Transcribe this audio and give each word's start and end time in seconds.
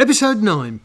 Episode 0.00 0.42
9 0.42 0.80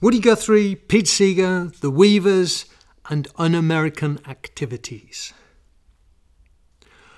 Woody 0.00 0.20
Guthrie, 0.20 0.76
Pete 0.76 1.08
Seeger, 1.08 1.72
The 1.80 1.90
Weavers, 1.90 2.66
and 3.10 3.26
Un 3.36 3.56
American 3.56 4.20
Activities. 4.24 5.32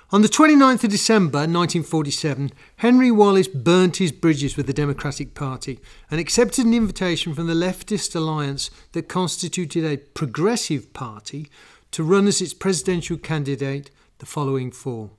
On 0.09 0.23
the 0.23 0.27
29th 0.27 0.85
of 0.85 0.89
December 0.89 1.37
1947, 1.41 2.51
Henry 2.77 3.11
Wallace 3.11 3.47
burnt 3.47 3.97
his 3.97 4.11
bridges 4.11 4.57
with 4.57 4.65
the 4.65 4.73
Democratic 4.73 5.35
Party 5.35 5.79
and 6.09 6.19
accepted 6.19 6.65
an 6.65 6.73
invitation 6.73 7.35
from 7.35 7.45
the 7.45 7.53
leftist 7.53 8.15
alliance 8.15 8.71
that 8.93 9.07
constituted 9.07 9.85
a 9.85 9.97
progressive 9.97 10.93
party 10.93 11.47
to 11.91 12.03
run 12.03 12.25
as 12.25 12.41
its 12.41 12.55
presidential 12.55 13.17
candidate 13.17 13.91
the 14.17 14.25
following 14.25 14.71
fall. 14.71 15.11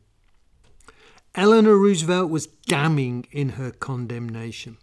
Eleanor 1.36 1.76
Roosevelt 1.76 2.30
was 2.30 2.48
damning 2.48 3.28
in 3.30 3.50
her 3.50 3.70
condemnation. 3.70 4.78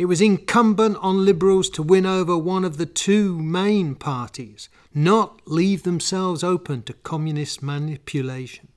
It 0.00 0.08
was 0.08 0.22
incumbent 0.22 0.96
on 1.02 1.26
Liberals 1.26 1.68
to 1.68 1.82
win 1.82 2.06
over 2.06 2.34
one 2.34 2.64
of 2.64 2.78
the 2.78 2.86
two 2.86 3.38
main 3.38 3.94
parties, 3.94 4.70
not 4.94 5.42
leave 5.44 5.82
themselves 5.82 6.42
open 6.42 6.84
to 6.84 6.94
communist 6.94 7.62
manipulation. 7.62 8.68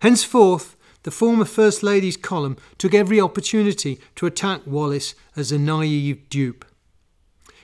Henceforth, 0.00 0.74
the 1.02 1.10
former 1.10 1.44
First 1.44 1.82
Lady's 1.82 2.16
column 2.16 2.56
took 2.78 2.94
every 2.94 3.20
opportunity 3.20 4.00
to 4.16 4.24
attack 4.24 4.62
Wallace 4.64 5.14
as 5.36 5.52
a 5.52 5.58
naive 5.58 6.30
dupe. 6.30 6.64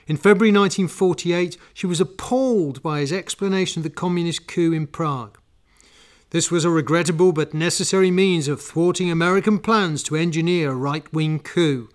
In 0.05 0.15
February 0.15 0.51
1948, 0.51 1.57
she 1.73 1.87
was 1.87 1.99
appalled 1.99 2.83
by 2.83 2.99
his 2.99 3.11
explanation 3.11 3.79
of 3.79 3.83
the 3.83 3.89
communist 3.89 4.45
coup 4.45 4.73
in 4.73 4.85
Prague. 4.85 5.39
This 6.29 6.51
was 6.51 6.65
a 6.65 6.69
regrettable 6.69 7.31
but 7.31 7.55
necessary 7.55 8.11
means 8.11 8.47
of 8.47 8.61
thwarting 8.61 9.09
American 9.09 9.57
plans 9.57 10.03
to 10.03 10.15
engineer 10.15 10.69
a 10.69 10.75
right 10.75 11.11
wing 11.11 11.39
coup. 11.39 11.89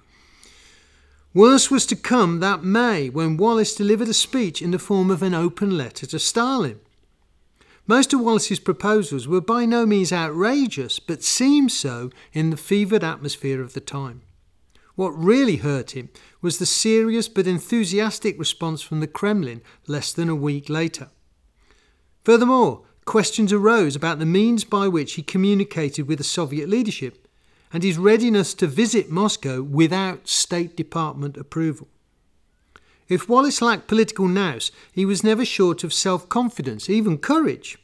Worse 1.33 1.71
was 1.71 1.87
to 1.87 1.95
come 1.95 2.41
that 2.41 2.65
May 2.65 3.09
when 3.09 3.37
Wallace 3.37 3.77
delivered 3.77 4.09
a 4.09 4.15
speech 4.15 4.61
in 4.61 4.73
the 4.73 4.81
form 4.81 5.13
of 5.13 5.23
an 5.23 5.33
open 5.33 5.79
letter 5.79 6.05
to 6.07 6.19
Stalin. 6.19 6.81
Most 7.87 8.13
of 8.13 8.21
Wallace's 8.21 8.59
proposals 8.59 9.29
were 9.29 9.41
by 9.41 9.65
no 9.65 9.87
means 9.87 10.13
outrageous, 10.13 10.99
but 10.99 11.23
seemed 11.23 11.71
so 11.71 12.11
in 12.33 12.51
the 12.51 12.57
fevered 12.57 13.05
atmosphere 13.05 13.63
of 13.63 13.75
the 13.75 13.81
time. 13.81 14.23
What 14.97 15.11
really 15.11 15.57
hurt 15.57 15.93
him 15.93 16.09
was 16.43 16.59
the 16.59 16.67
serious 16.67 17.29
but 17.29 17.47
enthusiastic 17.47 18.37
response 18.37 18.83
from 18.83 18.99
the 18.99 19.07
Kremlin 19.07 19.63
less 19.87 20.13
than 20.13 20.29
a 20.29 20.35
week 20.35 20.69
later. 20.69 21.11
Furthermore, 22.25 22.83
questions 23.05 23.53
arose 23.53 23.95
about 23.95 24.19
the 24.19 24.27
means 24.27 24.65
by 24.65 24.89
which 24.89 25.13
he 25.13 25.23
communicated 25.23 26.09
with 26.09 26.19
the 26.19 26.25
Soviet 26.25 26.69
leadership 26.69 27.20
and 27.73 27.83
his 27.83 27.99
readiness 27.99 28.55
to 28.55 28.67
visit 28.67 29.11
Moscow 29.11 29.63
without 29.63 30.29
State 30.29 30.77
Department 30.77 31.37
approval. 31.37 31.89
If 33.09 33.29
Wallace 33.29 33.61
lacked 33.61 33.89
political 33.89 34.29
nous, 34.29 34.71
he 34.93 35.05
was 35.05 35.25
never 35.25 35.45
short 35.45 35.83
of 35.83 35.93
self 35.93 36.29
confidence, 36.29 36.89
even 36.89 37.19
courage. 37.19 37.79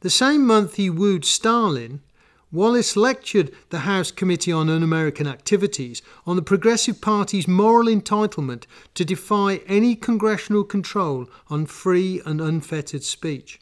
The 0.00 0.10
same 0.10 0.44
month 0.44 0.74
he 0.74 0.90
wooed 0.90 1.24
Stalin, 1.24 2.00
Wallace 2.52 2.96
lectured 2.96 3.50
the 3.70 3.80
House 3.80 4.10
Committee 4.10 4.52
on 4.52 4.68
Un 4.68 4.82
American 4.82 5.26
Activities 5.26 6.02
on 6.26 6.36
the 6.36 6.42
Progressive 6.42 7.00
Party's 7.00 7.48
moral 7.48 7.86
entitlement 7.86 8.64
to 8.94 9.06
defy 9.06 9.62
any 9.66 9.96
congressional 9.96 10.62
control 10.62 11.30
on 11.48 11.64
free 11.64 12.20
and 12.26 12.42
unfettered 12.42 13.04
speech. 13.04 13.58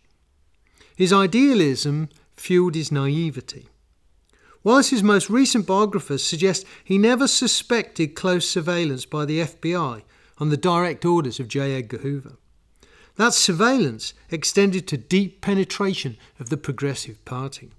His 0.97 1.13
idealism 1.13 2.09
fueled 2.35 2.75
his 2.75 2.91
naivety. 2.91 3.69
Wallace's 4.63 5.03
most 5.03 5.31
recent 5.31 5.67
biographers 5.67 6.23
suggest 6.23 6.67
he 6.85 6.99
never 6.99 7.27
suspected 7.27 8.15
close 8.15 8.49
surveillance 8.49 9.07
by 9.07 9.25
the 9.25 9.41
FBI 9.41 10.03
on 10.39 10.49
the 10.51 10.57
direct 10.57 11.05
orders 11.05 11.41
of 11.41 11.49
J. 11.49 11.77
Edgar 11.77 11.99
Hoover. 11.99 12.37
That 13.17 13.33
surveillance 13.33 14.15
extended 14.31 14.87
to 14.89 14.97
deep 14.97 15.41
penetration 15.41 16.17
of 16.39 16.51
the 16.51 16.57
Progressive 16.57 17.25
Party. 17.25 17.71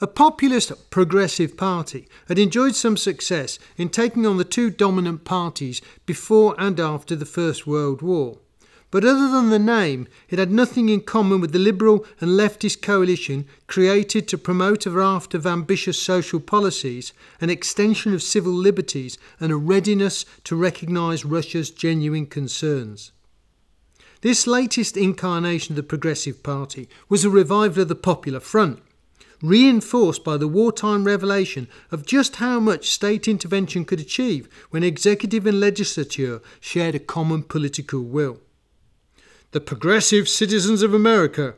A 0.00 0.06
populist 0.06 0.90
Progressive 0.90 1.56
Party 1.56 2.08
had 2.28 2.38
enjoyed 2.38 2.74
some 2.74 2.96
success 2.96 3.58
in 3.76 3.88
taking 3.90 4.26
on 4.26 4.38
the 4.38 4.44
two 4.44 4.70
dominant 4.70 5.24
parties 5.24 5.80
before 6.04 6.54
and 6.58 6.80
after 6.80 7.14
the 7.14 7.26
First 7.26 7.66
World 7.66 8.02
War. 8.02 8.38
But 8.94 9.04
other 9.04 9.28
than 9.28 9.50
the 9.50 9.58
name, 9.58 10.06
it 10.30 10.38
had 10.38 10.52
nothing 10.52 10.88
in 10.88 11.00
common 11.00 11.40
with 11.40 11.50
the 11.50 11.58
liberal 11.58 12.06
and 12.20 12.30
leftist 12.30 12.80
coalition 12.80 13.44
created 13.66 14.28
to 14.28 14.38
promote 14.38 14.86
a 14.86 14.90
raft 14.92 15.34
of 15.34 15.48
ambitious 15.48 16.00
social 16.00 16.38
policies, 16.38 17.12
an 17.40 17.50
extension 17.50 18.14
of 18.14 18.22
civil 18.22 18.52
liberties, 18.52 19.18
and 19.40 19.50
a 19.50 19.56
readiness 19.56 20.24
to 20.44 20.54
recognise 20.54 21.24
Russia's 21.24 21.70
genuine 21.70 22.26
concerns. 22.26 23.10
This 24.20 24.46
latest 24.46 24.96
incarnation 24.96 25.72
of 25.72 25.76
the 25.76 25.82
Progressive 25.82 26.44
Party 26.44 26.88
was 27.08 27.24
a 27.24 27.30
revival 27.30 27.82
of 27.82 27.88
the 27.88 27.96
Popular 27.96 28.38
Front, 28.38 28.80
reinforced 29.42 30.22
by 30.22 30.36
the 30.36 30.46
wartime 30.46 31.02
revelation 31.02 31.66
of 31.90 32.06
just 32.06 32.36
how 32.36 32.60
much 32.60 32.90
state 32.90 33.26
intervention 33.26 33.84
could 33.84 33.98
achieve 33.98 34.48
when 34.70 34.84
executive 34.84 35.48
and 35.48 35.58
legislature 35.58 36.40
shared 36.60 36.94
a 36.94 37.00
common 37.00 37.42
political 37.42 38.00
will 38.00 38.38
the 39.54 39.60
Progressive 39.60 40.28
Citizens 40.28 40.82
of 40.82 40.92
America, 40.92 41.54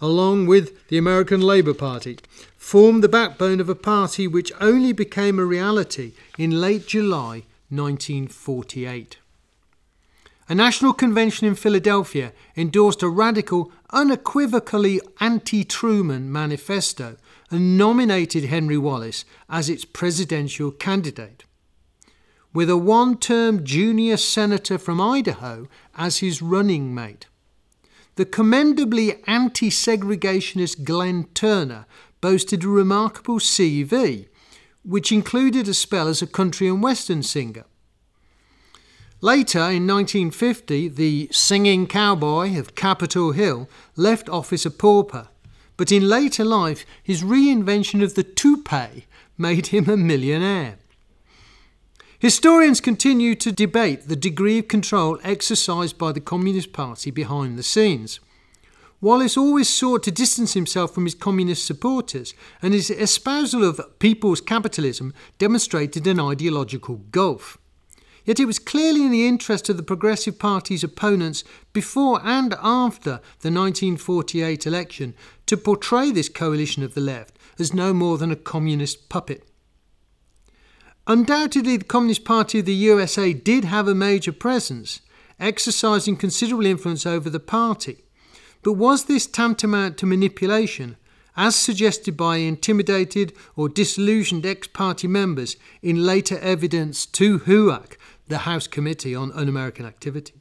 along 0.00 0.46
with 0.46 0.86
the 0.86 0.96
American 0.96 1.40
Labour 1.40 1.74
Party, 1.74 2.16
formed 2.56 3.02
the 3.02 3.08
backbone 3.08 3.58
of 3.58 3.68
a 3.68 3.74
party 3.74 4.28
which 4.28 4.52
only 4.60 4.92
became 4.92 5.36
a 5.36 5.44
reality 5.44 6.12
in 6.38 6.60
late 6.60 6.86
July 6.86 7.42
1948. 7.68 9.18
A 10.48 10.54
national 10.54 10.92
convention 10.92 11.48
in 11.48 11.56
Philadelphia 11.56 12.32
endorsed 12.56 13.02
a 13.02 13.08
radical, 13.08 13.72
unequivocally 13.90 15.00
anti 15.18 15.64
Truman 15.64 16.30
manifesto 16.30 17.16
and 17.50 17.76
nominated 17.76 18.44
Henry 18.44 18.78
Wallace 18.78 19.24
as 19.48 19.68
its 19.68 19.84
presidential 19.84 20.70
candidate, 20.70 21.42
with 22.54 22.70
a 22.70 22.76
one 22.76 23.18
term 23.18 23.64
junior 23.64 24.16
senator 24.16 24.78
from 24.78 25.00
Idaho 25.00 25.66
as 25.96 26.18
his 26.18 26.40
running 26.40 26.94
mate. 26.94 27.26
The 28.16 28.24
commendably 28.24 29.22
anti 29.26 29.70
segregationist 29.70 30.84
Glenn 30.84 31.24
Turner 31.34 31.86
boasted 32.20 32.64
a 32.64 32.68
remarkable 32.68 33.38
CV, 33.38 34.28
which 34.82 35.12
included 35.12 35.68
a 35.68 35.74
spell 35.74 36.08
as 36.08 36.20
a 36.20 36.26
country 36.26 36.68
and 36.68 36.82
western 36.82 37.22
singer. 37.22 37.64
Later, 39.22 39.58
in 39.58 39.86
1950, 39.86 40.88
the 40.88 41.28
singing 41.30 41.86
cowboy 41.86 42.58
of 42.58 42.74
Capitol 42.74 43.32
Hill 43.32 43.68
left 43.94 44.30
office 44.30 44.64
a 44.64 44.70
pauper, 44.70 45.28
but 45.76 45.92
in 45.92 46.08
later 46.08 46.44
life, 46.44 46.86
his 47.02 47.22
reinvention 47.22 48.02
of 48.02 48.14
the 48.14 48.22
toupee 48.22 49.04
made 49.36 49.68
him 49.68 49.88
a 49.88 49.96
millionaire. 49.96 50.78
Historians 52.20 52.82
continue 52.82 53.34
to 53.34 53.50
debate 53.50 54.06
the 54.06 54.14
degree 54.14 54.58
of 54.58 54.68
control 54.68 55.18
exercised 55.24 55.96
by 55.96 56.12
the 56.12 56.20
Communist 56.20 56.70
Party 56.70 57.10
behind 57.10 57.58
the 57.58 57.62
scenes. 57.62 58.20
Wallace 59.00 59.38
always 59.38 59.70
sought 59.70 60.02
to 60.02 60.10
distance 60.10 60.52
himself 60.52 60.92
from 60.92 61.04
his 61.06 61.14
communist 61.14 61.64
supporters, 61.64 62.34
and 62.60 62.74
his 62.74 62.90
espousal 62.90 63.64
of 63.64 63.80
people's 63.98 64.42
capitalism 64.42 65.14
demonstrated 65.38 66.06
an 66.06 66.20
ideological 66.20 66.96
gulf. 67.10 67.56
Yet 68.26 68.38
it 68.38 68.44
was 68.44 68.58
clearly 68.58 69.02
in 69.02 69.12
the 69.12 69.26
interest 69.26 69.70
of 69.70 69.78
the 69.78 69.82
Progressive 69.82 70.38
Party's 70.38 70.84
opponents 70.84 71.42
before 71.72 72.20
and 72.22 72.52
after 72.60 73.22
the 73.40 73.50
1948 73.50 74.66
election 74.66 75.14
to 75.46 75.56
portray 75.56 76.10
this 76.10 76.28
coalition 76.28 76.82
of 76.82 76.92
the 76.92 77.00
left 77.00 77.38
as 77.58 77.72
no 77.72 77.94
more 77.94 78.18
than 78.18 78.30
a 78.30 78.36
communist 78.36 79.08
puppet. 79.08 79.49
Undoubtedly, 81.06 81.76
the 81.76 81.84
Communist 81.84 82.24
Party 82.24 82.60
of 82.60 82.66
the 82.66 82.74
USA 82.74 83.32
did 83.32 83.64
have 83.64 83.88
a 83.88 83.94
major 83.94 84.32
presence, 84.32 85.00
exercising 85.38 86.16
considerable 86.16 86.66
influence 86.66 87.06
over 87.06 87.30
the 87.30 87.40
party. 87.40 88.04
But 88.62 88.74
was 88.74 89.04
this 89.04 89.26
tantamount 89.26 89.96
to 89.98 90.06
manipulation, 90.06 90.96
as 91.36 91.56
suggested 91.56 92.16
by 92.16 92.36
intimidated 92.36 93.32
or 93.56 93.68
disillusioned 93.68 94.44
ex 94.44 94.68
party 94.68 95.08
members 95.08 95.56
in 95.82 96.04
later 96.04 96.38
evidence 96.38 97.06
to 97.06 97.40
HUAC, 97.40 97.96
the 98.28 98.38
House 98.38 98.66
Committee 98.66 99.14
on 99.14 99.32
Un 99.32 99.48
American 99.48 99.86
Activities? 99.86 100.39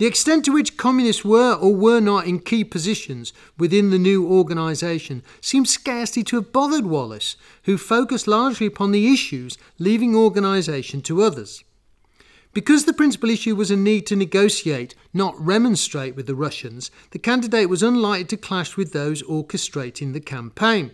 The 0.00 0.06
extent 0.06 0.46
to 0.46 0.52
which 0.52 0.78
communists 0.78 1.26
were 1.26 1.52
or 1.52 1.76
were 1.76 2.00
not 2.00 2.26
in 2.26 2.38
key 2.38 2.64
positions 2.64 3.34
within 3.58 3.90
the 3.90 3.98
new 3.98 4.26
organisation 4.26 5.22
seems 5.42 5.68
scarcely 5.68 6.24
to 6.24 6.36
have 6.36 6.54
bothered 6.54 6.86
Wallace, 6.86 7.36
who 7.64 7.76
focused 7.76 8.26
largely 8.26 8.66
upon 8.66 8.92
the 8.92 9.12
issues, 9.12 9.58
leaving 9.78 10.16
organisation 10.16 11.02
to 11.02 11.20
others. 11.20 11.64
Because 12.54 12.86
the 12.86 12.94
principal 12.94 13.28
issue 13.28 13.54
was 13.54 13.70
a 13.70 13.76
need 13.76 14.06
to 14.06 14.16
negotiate, 14.16 14.94
not 15.12 15.38
remonstrate 15.38 16.16
with 16.16 16.26
the 16.26 16.34
Russians, 16.34 16.90
the 17.10 17.18
candidate 17.18 17.68
was 17.68 17.82
unlikely 17.82 18.24
to 18.24 18.38
clash 18.38 18.78
with 18.78 18.94
those 18.94 19.22
orchestrating 19.24 20.14
the 20.14 20.20
campaign. 20.20 20.92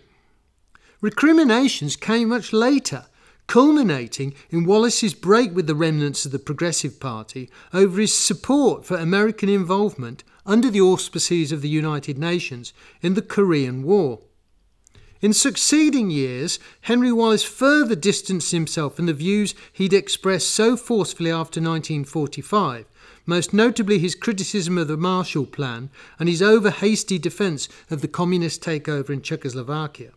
Recriminations 1.01 1.95
came 1.95 2.31
much 2.31 2.53
later, 2.53 3.07
culminating 3.47 4.35
in 4.51 4.65
Wallace's 4.65 5.15
break 5.15 5.55
with 5.55 5.67
the 5.67 5.75
remnants 5.75 6.27
of 6.27 6.33
the 6.33 6.39
Progressive 6.39 6.99
Party 7.01 7.51
over 7.73 8.01
his 8.01 8.17
support 8.17 8.85
for 8.85 8.97
American 8.97 9.49
involvement 9.49 10.25
under 10.45 10.71
the 10.71 10.81
auspices 10.81 11.53
of 11.53 11.63
the 11.63 11.69
United 11.69 12.19
Nations 12.19 12.73
in 13.03 13.15
the 13.15 13.23
Korean 13.23 13.83
War. 13.83 14.21
In 15.23 15.33
succeeding 15.33 16.11
years, 16.11 16.59
Henry 16.83 17.11
Wallace 17.11 17.43
further 17.43 17.97
distanced 17.97 18.53
himself 18.53 18.97
from 18.97 19.07
the 19.07 19.15
views 19.15 19.55
he'd 19.73 19.95
expressed 19.95 20.51
so 20.51 20.77
forcefully 20.77 21.31
after 21.31 21.59
1945, 21.59 22.85
most 23.25 23.55
notably 23.55 23.99
his 23.99 24.15
criticism 24.15 24.77
of 24.77 24.89
the 24.89 24.97
Marshall 24.97 25.47
Plan 25.47 25.89
and 26.19 26.29
his 26.29 26.43
over 26.43 26.71
hasty 26.71 27.19
defence 27.19 27.69
of 27.91 28.03
the 28.03 28.09
communist 28.09 28.63
takeover 28.63 29.11
in 29.11 29.23
Czechoslovakia. 29.23 30.13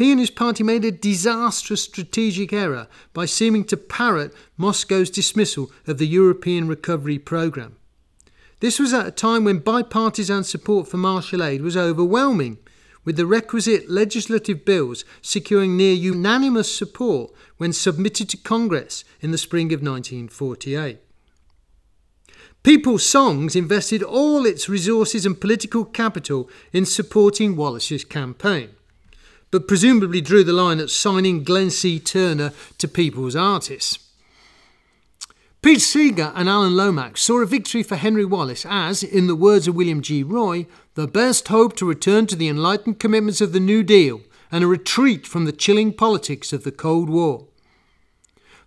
He 0.00 0.12
and 0.12 0.18
his 0.18 0.30
party 0.30 0.64
made 0.64 0.86
a 0.86 0.90
disastrous 0.90 1.82
strategic 1.82 2.54
error 2.54 2.88
by 3.12 3.26
seeming 3.26 3.64
to 3.64 3.76
parrot 3.76 4.32
Moscow's 4.56 5.10
dismissal 5.10 5.70
of 5.86 5.98
the 5.98 6.06
European 6.06 6.68
Recovery 6.68 7.18
Programme. 7.18 7.76
This 8.60 8.78
was 8.78 8.94
at 8.94 9.06
a 9.06 9.10
time 9.10 9.44
when 9.44 9.58
bipartisan 9.58 10.44
support 10.44 10.88
for 10.88 10.96
Marshall 10.96 11.44
aid 11.44 11.60
was 11.60 11.76
overwhelming, 11.76 12.56
with 13.04 13.16
the 13.16 13.26
requisite 13.26 13.90
legislative 13.90 14.64
bills 14.64 15.04
securing 15.20 15.76
near 15.76 15.92
unanimous 15.92 16.74
support 16.74 17.30
when 17.58 17.74
submitted 17.74 18.30
to 18.30 18.38
Congress 18.38 19.04
in 19.20 19.32
the 19.32 19.36
spring 19.36 19.66
of 19.66 19.82
1948. 19.82 20.98
People's 22.62 23.04
Songs 23.04 23.54
invested 23.54 24.02
all 24.02 24.46
its 24.46 24.66
resources 24.66 25.26
and 25.26 25.38
political 25.38 25.84
capital 25.84 26.48
in 26.72 26.86
supporting 26.86 27.54
Wallace's 27.54 28.06
campaign, 28.06 28.70
but 29.50 29.66
presumably 29.66 30.20
drew 30.20 30.44
the 30.44 30.52
line 30.52 30.78
at 30.78 30.90
signing 30.90 31.44
Glen 31.44 31.70
C. 31.70 31.98
Turner 31.98 32.52
to 32.78 32.88
People's 32.88 33.36
Artists. 33.36 33.98
Pete 35.62 35.82
Seeger 35.82 36.32
and 36.34 36.48
Alan 36.48 36.74
Lomax 36.74 37.20
saw 37.20 37.42
a 37.42 37.46
victory 37.46 37.82
for 37.82 37.96
Henry 37.96 38.24
Wallace 38.24 38.64
as, 38.66 39.02
in 39.02 39.26
the 39.26 39.34
words 39.34 39.68
of 39.68 39.74
William 39.74 40.00
G. 40.00 40.22
Roy, 40.22 40.66
the 40.94 41.06
best 41.06 41.48
hope 41.48 41.76
to 41.76 41.86
return 41.86 42.26
to 42.26 42.36
the 42.36 42.48
enlightened 42.48 42.98
commitments 42.98 43.42
of 43.42 43.52
the 43.52 43.60
New 43.60 43.82
Deal 43.82 44.22
and 44.50 44.64
a 44.64 44.66
retreat 44.66 45.26
from 45.26 45.44
the 45.44 45.52
chilling 45.52 45.92
politics 45.92 46.52
of 46.52 46.64
the 46.64 46.72
Cold 46.72 47.10
War. 47.10 47.46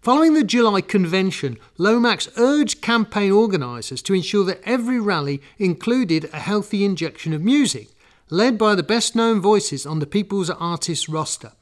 Following 0.01 0.33
the 0.33 0.43
July 0.43 0.81
convention, 0.81 1.57
Lomax 1.77 2.29
urged 2.37 2.81
campaign 2.81 3.31
organisers 3.31 4.01
to 4.03 4.13
ensure 4.13 4.43
that 4.45 4.61
every 4.63 4.99
rally 4.99 5.41
included 5.57 6.29
a 6.33 6.39
healthy 6.39 6.85
injection 6.85 7.33
of 7.33 7.41
music, 7.41 7.87
led 8.29 8.57
by 8.57 8.75
the 8.75 8.83
best 8.83 9.15
known 9.15 9.39
voices 9.39 9.85
on 9.85 9.99
the 9.99 10.05
People's 10.05 10.49
Artists 10.49 11.07
roster. 11.09 11.53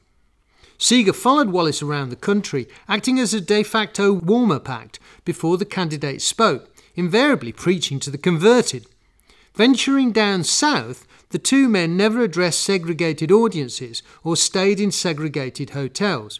Seeger 0.77 1.13
followed 1.13 1.49
Wallace 1.49 1.83
around 1.83 2.09
the 2.09 2.15
country, 2.15 2.67
acting 2.87 3.19
as 3.19 3.33
a 3.33 3.41
de 3.41 3.61
facto 3.61 4.11
warm 4.11 4.51
up 4.51 4.67
act 4.67 4.99
before 5.25 5.57
the 5.57 5.65
candidates 5.65 6.25
spoke, 6.25 6.69
invariably 6.95 7.51
preaching 7.51 7.99
to 7.99 8.09
the 8.09 8.17
converted. 8.17 8.87
Venturing 9.53 10.11
down 10.11 10.43
south, 10.43 11.05
the 11.29 11.39
two 11.39 11.69
men 11.69 11.95
never 11.95 12.21
addressed 12.21 12.61
segregated 12.61 13.31
audiences 13.31 14.01
or 14.23 14.35
stayed 14.35 14.79
in 14.79 14.91
segregated 14.91 15.71
hotels. 15.71 16.39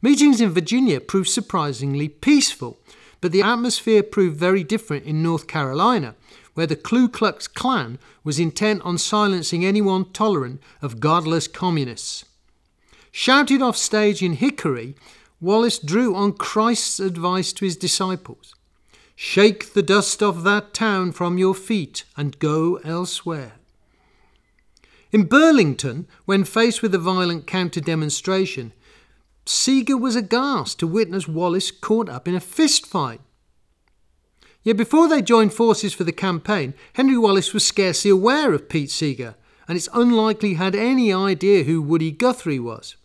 Meetings 0.00 0.40
in 0.40 0.50
Virginia 0.50 1.00
proved 1.00 1.28
surprisingly 1.28 2.08
peaceful, 2.08 2.78
but 3.20 3.32
the 3.32 3.42
atmosphere 3.42 4.02
proved 4.02 4.38
very 4.38 4.62
different 4.64 5.04
in 5.04 5.22
North 5.22 5.46
Carolina, 5.46 6.14
where 6.56 6.66
the 6.66 6.74
Ku 6.74 7.06
Klux 7.06 7.46
Klan 7.46 7.98
was 8.24 8.38
intent 8.38 8.80
on 8.82 8.96
silencing 8.96 9.62
anyone 9.62 10.10
tolerant 10.12 10.60
of 10.80 11.00
godless 11.00 11.46
communists. 11.46 12.24
Shouted 13.12 13.60
off 13.60 13.76
stage 13.76 14.22
in 14.22 14.32
Hickory, 14.32 14.96
Wallace 15.38 15.78
drew 15.78 16.14
on 16.14 16.32
Christ's 16.32 16.98
advice 16.98 17.52
to 17.52 17.66
his 17.66 17.76
disciples 17.76 18.54
Shake 19.14 19.74
the 19.74 19.82
dust 19.82 20.22
of 20.22 20.44
that 20.44 20.72
town 20.72 21.12
from 21.12 21.36
your 21.36 21.54
feet 21.54 22.04
and 22.16 22.38
go 22.38 22.76
elsewhere. 22.84 23.52
In 25.12 25.24
Burlington, 25.24 26.06
when 26.24 26.44
faced 26.44 26.82
with 26.82 26.94
a 26.94 26.98
violent 26.98 27.46
counter 27.46 27.80
demonstration, 27.80 28.72
Seeger 29.44 29.96
was 29.96 30.16
aghast 30.16 30.78
to 30.80 30.86
witness 30.86 31.28
Wallace 31.28 31.70
caught 31.70 32.08
up 32.08 32.26
in 32.26 32.34
a 32.34 32.40
fist 32.40 32.86
fight. 32.86 33.20
Yet 34.66 34.76
before 34.76 35.06
they 35.06 35.22
joined 35.22 35.54
forces 35.54 35.94
for 35.94 36.02
the 36.02 36.10
campaign, 36.10 36.74
Henry 36.94 37.16
Wallace 37.16 37.54
was 37.54 37.64
scarcely 37.64 38.10
aware 38.10 38.52
of 38.52 38.68
Pete 38.68 38.90
Seeger, 38.90 39.36
and 39.68 39.76
it's 39.76 39.88
unlikely 39.94 40.48
he 40.50 40.54
had 40.56 40.74
any 40.74 41.12
idea 41.12 41.62
who 41.62 41.80
Woody 41.80 42.10
Guthrie 42.10 42.58
was. 42.58 42.96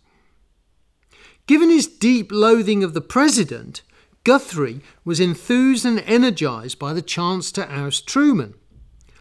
Given 1.46 1.70
his 1.70 1.86
deep 1.86 2.32
loathing 2.32 2.82
of 2.82 2.94
the 2.94 3.00
president, 3.00 3.82
Guthrie 4.24 4.80
was 5.04 5.20
enthused 5.20 5.84
and 5.84 6.00
energised 6.00 6.80
by 6.80 6.92
the 6.92 7.00
chance 7.00 7.52
to 7.52 7.72
oust 7.72 8.08
Truman. 8.08 8.54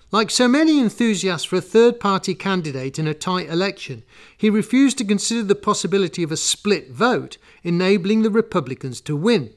Like 0.10 0.32
so 0.32 0.48
many 0.48 0.80
enthusiasts 0.80 1.46
for 1.46 1.58
a 1.58 1.62
third 1.62 2.00
party 2.00 2.34
candidate 2.34 2.98
in 2.98 3.06
a 3.06 3.14
tight 3.14 3.50
election, 3.50 4.04
he 4.36 4.50
refused 4.50 4.98
to 4.98 5.06
consider 5.06 5.44
the 5.44 5.54
possibility 5.54 6.24
of 6.24 6.32
a 6.32 6.38
split 6.38 6.90
vote, 6.90 7.38
enabling 7.62 8.24
the 8.24 8.32
Republicans 8.32 9.00
to 9.02 9.16
win. 9.16 9.54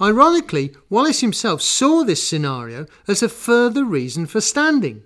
Ironically, 0.00 0.74
Wallace 0.88 1.20
himself 1.20 1.60
saw 1.60 2.04
this 2.04 2.26
scenario 2.26 2.86
as 3.08 3.22
a 3.22 3.28
further 3.28 3.84
reason 3.84 4.26
for 4.26 4.40
standing. 4.40 5.02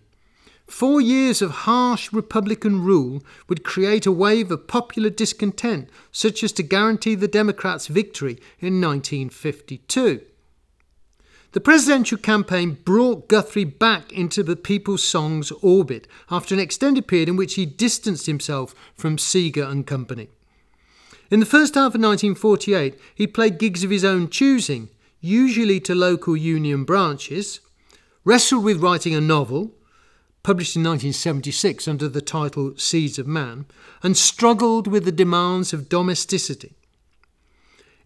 Four 0.67 1.01
years 1.01 1.43
of 1.43 1.51
harsh 1.51 2.13
Republican 2.13 2.83
rule 2.83 3.23
would 3.49 3.65
create 3.65 4.07
a 4.07 4.13
wave 4.13 4.51
of 4.51 4.67
popular 4.67 5.11
discontent, 5.11 5.89
such 6.11 6.43
as 6.43 6.53
to 6.53 6.63
guarantee 6.63 7.15
the 7.15 7.29
Democrats' 7.29 7.87
victory 7.87 8.39
in 8.61 8.81
1952. 8.81 10.21
The 11.53 11.61
presidential 11.61 12.17
campaign 12.17 12.79
brought 12.85 13.29
Guthrie 13.29 13.65
back 13.65 14.13
into 14.13 14.43
the 14.43 14.57
People's 14.57 15.05
Songs 15.05 15.51
orbit 15.61 16.09
after 16.31 16.55
an 16.55 16.61
extended 16.61 17.07
period 17.07 17.29
in 17.29 17.37
which 17.37 17.55
he 17.55 17.67
distanced 17.67 18.25
himself 18.25 18.75
from 18.95 19.19
Seeger 19.19 19.65
and 19.65 19.87
Company. 19.87 20.29
In 21.33 21.41
the 21.41 21.47
first 21.47 21.77
half 21.77 21.95
of 21.95 22.01
1948, 22.03 22.95
he 23.15 23.27
played 23.27 23.59
gigs 23.59 23.83
of 23.83 23.89
his 23.89 24.05
own 24.05 24.29
choosing, 24.29 24.91
usually 25.23 25.81
to 25.81 25.95
local 25.95 26.37
union 26.37 26.85
branches, 26.85 27.61
wrestled 28.23 28.63
with 28.65 28.83
writing 28.83 29.15
a 29.15 29.21
novel, 29.23 29.73
published 30.43 30.77
in 30.77 30.83
1976 30.83 31.89
under 31.89 32.07
the 32.07 32.21
title 32.21 32.77
Seeds 32.77 33.19
of 33.19 33.27
Man, 33.27 33.65
and 34.03 34.15
struggled 34.15 34.87
with 34.87 35.07
the 35.07 35.11
demands 35.11 35.73
of 35.73 35.89
domesticity. 35.89 36.75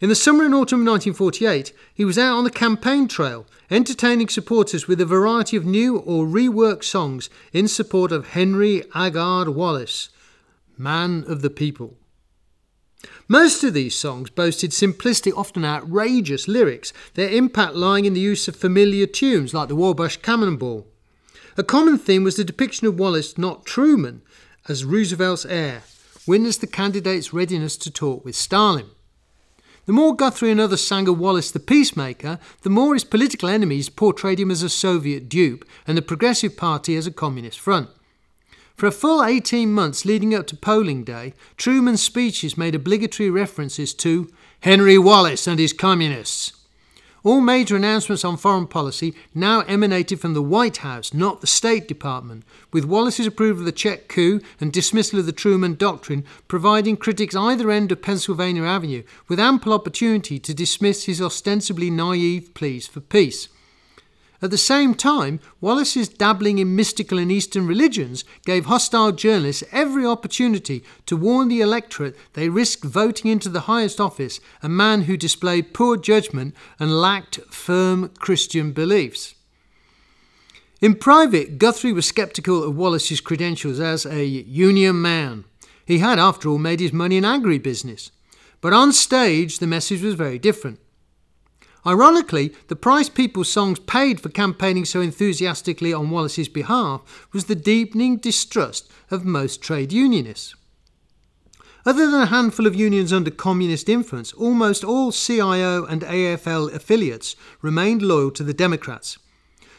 In 0.00 0.08
the 0.08 0.14
summer 0.14 0.44
and 0.44 0.54
autumn 0.54 0.82
of 0.82 0.92
1948, 0.92 1.72
he 1.92 2.04
was 2.04 2.18
out 2.18 2.36
on 2.36 2.44
the 2.44 2.50
campaign 2.50 3.08
trail, 3.08 3.44
entertaining 3.72 4.28
supporters 4.28 4.86
with 4.86 5.00
a 5.00 5.04
variety 5.04 5.56
of 5.56 5.66
new 5.66 5.98
or 5.98 6.26
reworked 6.26 6.84
songs 6.84 7.28
in 7.52 7.66
support 7.66 8.12
of 8.12 8.28
Henry 8.28 8.82
Agard 8.94 9.52
Wallace, 9.52 10.10
Man 10.78 11.24
of 11.26 11.42
the 11.42 11.50
People. 11.50 11.96
Most 13.28 13.64
of 13.64 13.74
these 13.74 13.94
songs 13.94 14.30
boasted 14.30 14.70
simplistic, 14.70 15.36
often 15.36 15.64
outrageous 15.64 16.46
lyrics, 16.48 16.92
their 17.14 17.30
impact 17.30 17.74
lying 17.74 18.04
in 18.04 18.14
the 18.14 18.20
use 18.20 18.48
of 18.48 18.56
familiar 18.56 19.06
tunes 19.06 19.52
like 19.52 19.68
the 19.68 19.76
Wabash 19.76 20.18
Cannonball. 20.18 20.86
A 21.56 21.62
common 21.62 21.98
theme 21.98 22.24
was 22.24 22.36
the 22.36 22.44
depiction 22.44 22.86
of 22.86 22.98
Wallace, 22.98 23.38
not 23.38 23.64
Truman, 23.64 24.22
as 24.68 24.84
Roosevelt's 24.84 25.46
heir, 25.46 25.82
witness 26.26 26.56
the 26.56 26.66
candidate's 26.66 27.32
readiness 27.32 27.76
to 27.78 27.90
talk 27.90 28.24
with 28.24 28.36
Stalin. 28.36 28.90
The 29.86 29.92
more 29.92 30.16
Guthrie 30.16 30.50
and 30.50 30.60
others 30.60 30.84
sang 30.84 31.06
of 31.06 31.18
Wallace 31.18 31.52
the 31.52 31.60
peacemaker, 31.60 32.40
the 32.62 32.70
more 32.70 32.94
his 32.94 33.04
political 33.04 33.48
enemies 33.48 33.88
portrayed 33.88 34.40
him 34.40 34.50
as 34.50 34.64
a 34.64 34.68
Soviet 34.68 35.28
dupe 35.28 35.64
and 35.86 35.96
the 35.96 36.02
Progressive 36.02 36.56
Party 36.56 36.96
as 36.96 37.06
a 37.06 37.12
communist 37.12 37.60
front. 37.60 37.88
For 38.76 38.86
a 38.86 38.92
full 38.92 39.24
18 39.24 39.72
months 39.72 40.04
leading 40.04 40.34
up 40.34 40.46
to 40.48 40.56
polling 40.56 41.02
day, 41.02 41.32
Truman's 41.56 42.02
speeches 42.02 42.58
made 42.58 42.74
obligatory 42.74 43.30
references 43.30 43.94
to 43.94 44.30
Henry 44.60 44.98
Wallace 44.98 45.46
and 45.46 45.58
his 45.58 45.72
communists. 45.72 46.52
All 47.24 47.40
major 47.40 47.74
announcements 47.74 48.22
on 48.22 48.36
foreign 48.36 48.66
policy 48.66 49.14
now 49.34 49.60
emanated 49.60 50.20
from 50.20 50.34
the 50.34 50.42
White 50.42 50.76
House, 50.78 51.14
not 51.14 51.40
the 51.40 51.46
State 51.46 51.88
Department, 51.88 52.44
with 52.70 52.84
Wallace's 52.84 53.26
approval 53.26 53.62
of 53.62 53.64
the 53.64 53.72
Czech 53.72 54.08
coup 54.08 54.42
and 54.60 54.70
dismissal 54.70 55.20
of 55.20 55.26
the 55.26 55.32
Truman 55.32 55.74
Doctrine 55.74 56.22
providing 56.46 56.98
critics 56.98 57.34
either 57.34 57.70
end 57.70 57.90
of 57.92 58.02
Pennsylvania 58.02 58.64
Avenue 58.64 59.04
with 59.26 59.40
ample 59.40 59.72
opportunity 59.72 60.38
to 60.38 60.52
dismiss 60.52 61.06
his 61.06 61.22
ostensibly 61.22 61.88
naive 61.88 62.52
pleas 62.52 62.86
for 62.86 63.00
peace. 63.00 63.48
At 64.42 64.50
the 64.50 64.58
same 64.58 64.94
time, 64.94 65.40
Wallace's 65.60 66.08
dabbling 66.08 66.58
in 66.58 66.76
mystical 66.76 67.18
and 67.18 67.32
Eastern 67.32 67.66
religions 67.66 68.24
gave 68.44 68.66
hostile 68.66 69.12
journalists 69.12 69.64
every 69.72 70.04
opportunity 70.04 70.84
to 71.06 71.16
warn 71.16 71.48
the 71.48 71.62
electorate 71.62 72.16
they 72.34 72.48
risked 72.48 72.84
voting 72.84 73.30
into 73.30 73.48
the 73.48 73.60
highest 73.60 74.00
office 74.00 74.38
a 74.62 74.68
man 74.68 75.02
who 75.02 75.16
displayed 75.16 75.72
poor 75.72 75.96
judgment 75.96 76.54
and 76.78 77.00
lacked 77.00 77.40
firm 77.50 78.10
Christian 78.18 78.72
beliefs. 78.72 79.34
In 80.82 80.94
private, 80.94 81.58
Guthrie 81.58 81.94
was 81.94 82.06
sceptical 82.06 82.62
of 82.62 82.76
Wallace's 82.76 83.22
credentials 83.22 83.80
as 83.80 84.04
a 84.04 84.24
union 84.24 85.00
man. 85.00 85.44
He 85.86 85.98
had, 85.98 86.18
after 86.18 86.50
all, 86.50 86.58
made 86.58 86.80
his 86.80 86.92
money 86.92 87.16
in 87.16 87.24
agribusiness. 87.24 88.10
but 88.60 88.72
on 88.72 88.92
stage 88.92 89.58
the 89.58 89.66
message 89.66 90.02
was 90.02 90.14
very 90.14 90.38
different. 90.38 90.78
Ironically, 91.86 92.52
the 92.66 92.74
price 92.74 93.08
people's 93.08 93.50
songs 93.50 93.78
paid 93.78 94.20
for 94.20 94.28
campaigning 94.28 94.84
so 94.84 95.00
enthusiastically 95.00 95.92
on 95.92 96.10
Wallace's 96.10 96.48
behalf 96.48 97.28
was 97.32 97.44
the 97.44 97.54
deepening 97.54 98.16
distrust 98.16 98.90
of 99.10 99.24
most 99.24 99.62
trade 99.62 99.92
unionists. 99.92 100.56
Other 101.84 102.10
than 102.10 102.20
a 102.20 102.26
handful 102.26 102.66
of 102.66 102.74
unions 102.74 103.12
under 103.12 103.30
communist 103.30 103.88
influence, 103.88 104.32
almost 104.32 104.82
all 104.82 105.12
CIO 105.12 105.84
and 105.84 106.02
AFL 106.02 106.74
affiliates 106.74 107.36
remained 107.62 108.02
loyal 108.02 108.32
to 108.32 108.42
the 108.42 108.52
Democrats. 108.52 109.18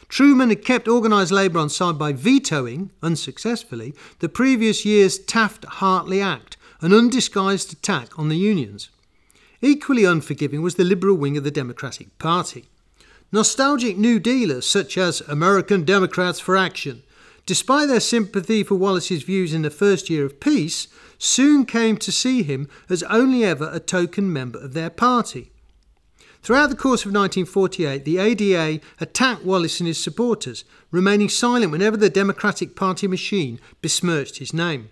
Truman 0.08 0.48
had 0.48 0.64
kept 0.64 0.88
organised 0.88 1.30
labour 1.30 1.58
on 1.58 1.68
side 1.68 1.98
by 1.98 2.14
vetoing, 2.14 2.90
unsuccessfully, 3.02 3.94
the 4.20 4.30
previous 4.30 4.86
year's 4.86 5.18
Taft 5.18 5.66
Hartley 5.66 6.22
Act, 6.22 6.56
an 6.80 6.94
undisguised 6.94 7.74
attack 7.74 8.18
on 8.18 8.30
the 8.30 8.38
unions. 8.38 8.88
Equally 9.60 10.04
unforgiving 10.04 10.62
was 10.62 10.76
the 10.76 10.84
liberal 10.84 11.16
wing 11.16 11.36
of 11.36 11.44
the 11.44 11.50
Democratic 11.50 12.16
Party. 12.18 12.66
Nostalgic 13.32 13.98
New 13.98 14.20
Dealers, 14.20 14.66
such 14.66 14.96
as 14.96 15.20
American 15.22 15.84
Democrats 15.84 16.38
for 16.38 16.56
Action, 16.56 17.02
despite 17.44 17.88
their 17.88 18.00
sympathy 18.00 18.62
for 18.62 18.76
Wallace's 18.76 19.22
views 19.22 19.52
in 19.52 19.62
the 19.62 19.70
first 19.70 20.08
year 20.08 20.24
of 20.24 20.38
peace, 20.38 20.86
soon 21.18 21.66
came 21.66 21.96
to 21.96 22.12
see 22.12 22.42
him 22.42 22.68
as 22.88 23.02
only 23.04 23.44
ever 23.44 23.68
a 23.72 23.80
token 23.80 24.32
member 24.32 24.58
of 24.60 24.74
their 24.74 24.90
party. 24.90 25.50
Throughout 26.40 26.70
the 26.70 26.76
course 26.76 27.04
of 27.04 27.12
1948, 27.12 28.04
the 28.04 28.18
ADA 28.18 28.80
attacked 29.00 29.44
Wallace 29.44 29.80
and 29.80 29.88
his 29.88 30.02
supporters, 30.02 30.64
remaining 30.92 31.28
silent 31.28 31.72
whenever 31.72 31.96
the 31.96 32.08
Democratic 32.08 32.76
Party 32.76 33.08
machine 33.08 33.58
besmirched 33.82 34.38
his 34.38 34.54
name. 34.54 34.90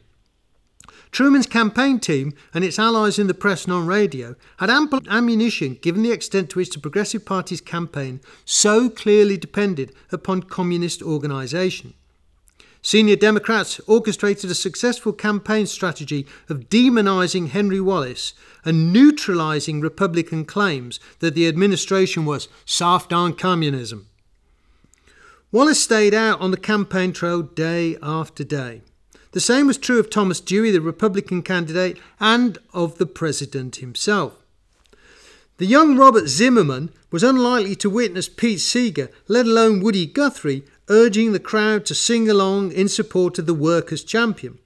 Truman's 1.11 1.47
campaign 1.47 1.99
team 1.99 2.35
and 2.53 2.65
its 2.65 2.79
allies 2.79 3.19
in 3.19 3.27
the 3.27 3.35
press 3.35 3.65
and 3.65 3.73
on 3.73 3.87
radio 3.87 4.35
had 4.59 4.71
ample 4.71 5.01
ammunition 5.09 5.79
given 5.81 6.03
the 6.03 6.13
extent 6.13 6.51
to 6.51 6.59
which 6.59 6.71
the 6.71 6.81
Progressive 6.81 7.25
Party's 7.25 7.61
campaign 7.61 8.21
so 8.45 8.91
clearly 8.91 9.37
depended 9.37 9.93
upon 10.13 10.43
communist 10.43 11.03
organisation. 11.03 11.95
Senior 12.83 13.17
Democrats 13.17 13.81
orchestrated 13.89 14.49
a 14.49 14.55
successful 14.55 15.13
campaign 15.13 15.67
strategy 15.67 16.25
of 16.49 16.69
demonising 16.69 17.49
Henry 17.49 17.81
Wallace 17.81 18.33
and 18.65 18.93
neutralising 18.93 19.81
Republican 19.81 20.45
claims 20.45 21.01
that 21.19 21.35
the 21.35 21.49
administration 21.49 22.25
was 22.25 22.47
soft 22.65 23.13
on 23.13 23.35
communism. 23.35 24.07
Wallace 25.51 25.83
stayed 25.83 26.15
out 26.15 26.41
on 26.41 26.53
the 26.53 26.57
campaign 26.57 27.13
trail 27.13 27.43
day 27.43 27.97
after 28.03 28.45
day. 28.45 28.83
The 29.37 29.40
same 29.40 29.66
was 29.66 29.76
true 29.76 30.00
of 30.00 30.09
Thomas 30.09 30.40
Dewey, 30.40 30.71
the 30.71 30.81
Republican 30.81 31.43
candidate, 31.43 31.99
and 32.19 32.57
of 32.73 32.97
the 32.97 33.05
President 33.05 33.76
himself. 33.76 34.43
The 35.59 35.66
young 35.66 35.99
Robert 35.99 36.26
Zimmerman 36.26 36.88
was 37.11 37.23
unlikely 37.23 37.76
to 37.76 37.90
witness 37.90 38.31
Pete 38.31 38.62
Seeger, 38.62 39.11
let 39.28 39.45
alone 39.45 39.81
Woody 39.81 40.07
Guthrie, 40.07 40.64
urging 40.88 41.33
the 41.33 41.38
crowd 41.38 41.85
to 41.85 41.95
sing 41.95 42.31
along 42.31 42.73
in 42.73 42.88
support 42.88 43.38
of 43.38 43.45
the 43.45 43.52
workers' 43.52 44.05
champion. 44.05 44.59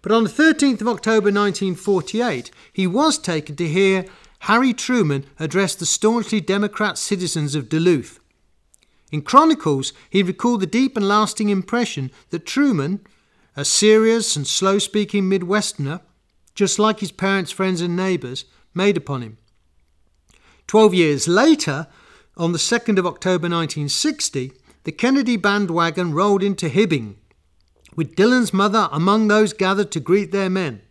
But 0.00 0.10
on 0.10 0.24
the 0.24 0.30
13th 0.30 0.80
of 0.80 0.88
October 0.88 1.30
1948, 1.30 2.50
he 2.72 2.86
was 2.86 3.18
taken 3.18 3.56
to 3.56 3.68
hear 3.68 4.06
Harry 4.38 4.72
Truman 4.72 5.26
address 5.38 5.74
the 5.74 5.84
staunchly 5.84 6.40
Democrat 6.40 6.96
citizens 6.96 7.54
of 7.54 7.68
Duluth. 7.68 8.20
In 9.12 9.20
Chronicles, 9.20 9.92
he 10.08 10.22
recalled 10.22 10.60
the 10.60 10.66
deep 10.66 10.96
and 10.96 11.06
lasting 11.06 11.50
impression 11.50 12.10
that 12.30 12.46
Truman, 12.46 13.00
a 13.56 13.64
serious 13.64 14.36
and 14.36 14.46
slow 14.46 14.78
speaking 14.78 15.24
Midwesterner, 15.24 16.02
just 16.54 16.78
like 16.78 17.00
his 17.00 17.10
parents, 17.10 17.50
friends, 17.50 17.80
and 17.80 17.96
neighbours, 17.96 18.44
made 18.74 18.96
upon 18.96 19.22
him. 19.22 19.38
Twelve 20.66 20.92
years 20.92 21.26
later, 21.26 21.86
on 22.36 22.52
the 22.52 22.58
2nd 22.58 22.98
of 22.98 23.06
October 23.06 23.48
1960, 23.48 24.52
the 24.84 24.92
Kennedy 24.92 25.36
bandwagon 25.36 26.12
rolled 26.12 26.42
into 26.42 26.68
Hibbing, 26.68 27.14
with 27.94 28.14
Dylan's 28.14 28.52
mother 28.52 28.88
among 28.92 29.28
those 29.28 29.54
gathered 29.54 29.90
to 29.92 30.00
greet 30.00 30.32
their 30.32 30.50
men. 30.50 30.82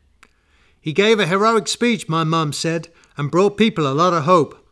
He 0.81 0.91
gave 0.91 1.19
a 1.19 1.27
heroic 1.27 1.67
speech, 1.67 2.09
my 2.09 2.23
mum 2.23 2.51
said, 2.51 2.89
and 3.15 3.31
brought 3.31 3.57
people 3.57 3.87
a 3.87 3.93
lot 3.93 4.13
of 4.13 4.23
hope. 4.23 4.67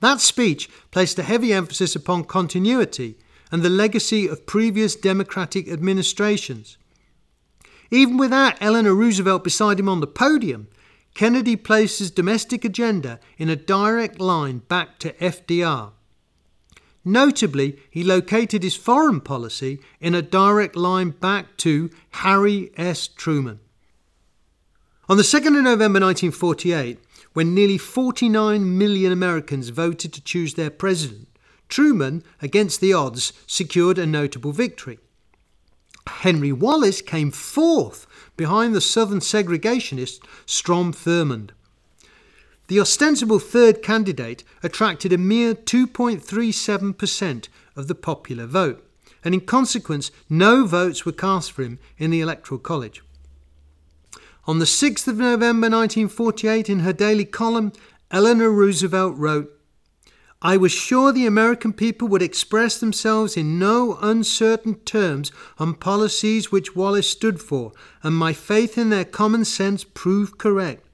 That 0.00 0.20
speech 0.20 0.68
placed 0.90 1.18
a 1.18 1.22
heavy 1.22 1.52
emphasis 1.52 1.94
upon 1.96 2.24
continuity 2.24 3.16
and 3.50 3.62
the 3.62 3.70
legacy 3.70 4.26
of 4.26 4.46
previous 4.46 4.96
Democratic 4.96 5.68
administrations. 5.68 6.76
Even 7.90 8.16
without 8.16 8.56
Eleanor 8.60 8.94
Roosevelt 8.94 9.44
beside 9.44 9.78
him 9.78 9.88
on 9.88 10.00
the 10.00 10.06
podium, 10.06 10.68
Kennedy 11.14 11.54
placed 11.56 12.00
his 12.00 12.10
domestic 12.10 12.64
agenda 12.64 13.20
in 13.38 13.48
a 13.48 13.56
direct 13.56 14.20
line 14.20 14.58
back 14.58 14.98
to 14.98 15.12
FDR. 15.14 15.92
Notably, 17.04 17.78
he 17.90 18.02
located 18.02 18.62
his 18.62 18.74
foreign 18.74 19.20
policy 19.20 19.80
in 20.00 20.14
a 20.14 20.22
direct 20.22 20.74
line 20.74 21.10
back 21.10 21.56
to 21.58 21.90
Harry 22.10 22.70
S. 22.76 23.06
Truman. 23.06 23.60
On 25.08 25.18
the 25.18 25.22
2nd 25.22 25.58
of 25.58 25.64
November 25.64 26.00
1948, 26.00 26.98
when 27.34 27.54
nearly 27.54 27.76
49 27.76 28.78
million 28.78 29.12
Americans 29.12 29.68
voted 29.68 30.14
to 30.14 30.22
choose 30.22 30.54
their 30.54 30.70
president, 30.70 31.28
Truman, 31.68 32.22
against 32.40 32.80
the 32.80 32.92
odds, 32.92 33.32
secured 33.46 33.98
a 33.98 34.06
notable 34.06 34.52
victory. 34.52 34.98
Henry 36.24 36.52
Wallace 36.52 37.02
came 37.02 37.30
fourth 37.30 38.06
behind 38.34 38.74
the 38.74 38.80
Southern 38.80 39.20
segregationist 39.20 40.20
Strom 40.46 40.90
Thurmond. 40.90 41.50
The 42.68 42.80
ostensible 42.80 43.38
third 43.38 43.82
candidate 43.82 44.42
attracted 44.62 45.12
a 45.12 45.18
mere 45.18 45.54
2.37% 45.54 47.48
of 47.76 47.88
the 47.88 47.94
popular 47.94 48.46
vote, 48.46 48.82
and 49.22 49.34
in 49.34 49.42
consequence, 49.42 50.10
no 50.30 50.64
votes 50.64 51.04
were 51.04 51.12
cast 51.12 51.52
for 51.52 51.62
him 51.62 51.78
in 51.98 52.10
the 52.10 52.22
Electoral 52.22 52.58
College. 52.58 53.02
On 54.46 54.60
the 54.60 54.64
6th 54.64 55.06
of 55.06 55.18
November 55.18 55.68
1948, 55.68 56.70
in 56.70 56.78
her 56.78 56.94
daily 56.94 57.26
column, 57.26 57.70
Eleanor 58.10 58.48
Roosevelt 58.48 59.14
wrote, 59.18 59.54
I 60.46 60.58
was 60.58 60.72
sure 60.72 61.10
the 61.10 61.24
American 61.24 61.72
people 61.72 62.06
would 62.08 62.20
express 62.20 62.76
themselves 62.76 63.34
in 63.34 63.58
no 63.58 63.98
uncertain 64.02 64.74
terms 64.80 65.32
on 65.58 65.72
policies 65.72 66.52
which 66.52 66.76
Wallace 66.76 67.08
stood 67.08 67.40
for, 67.40 67.72
and 68.02 68.14
my 68.14 68.34
faith 68.34 68.76
in 68.76 68.90
their 68.90 69.06
common 69.06 69.46
sense 69.46 69.84
proved 69.84 70.36
correct. 70.36 70.86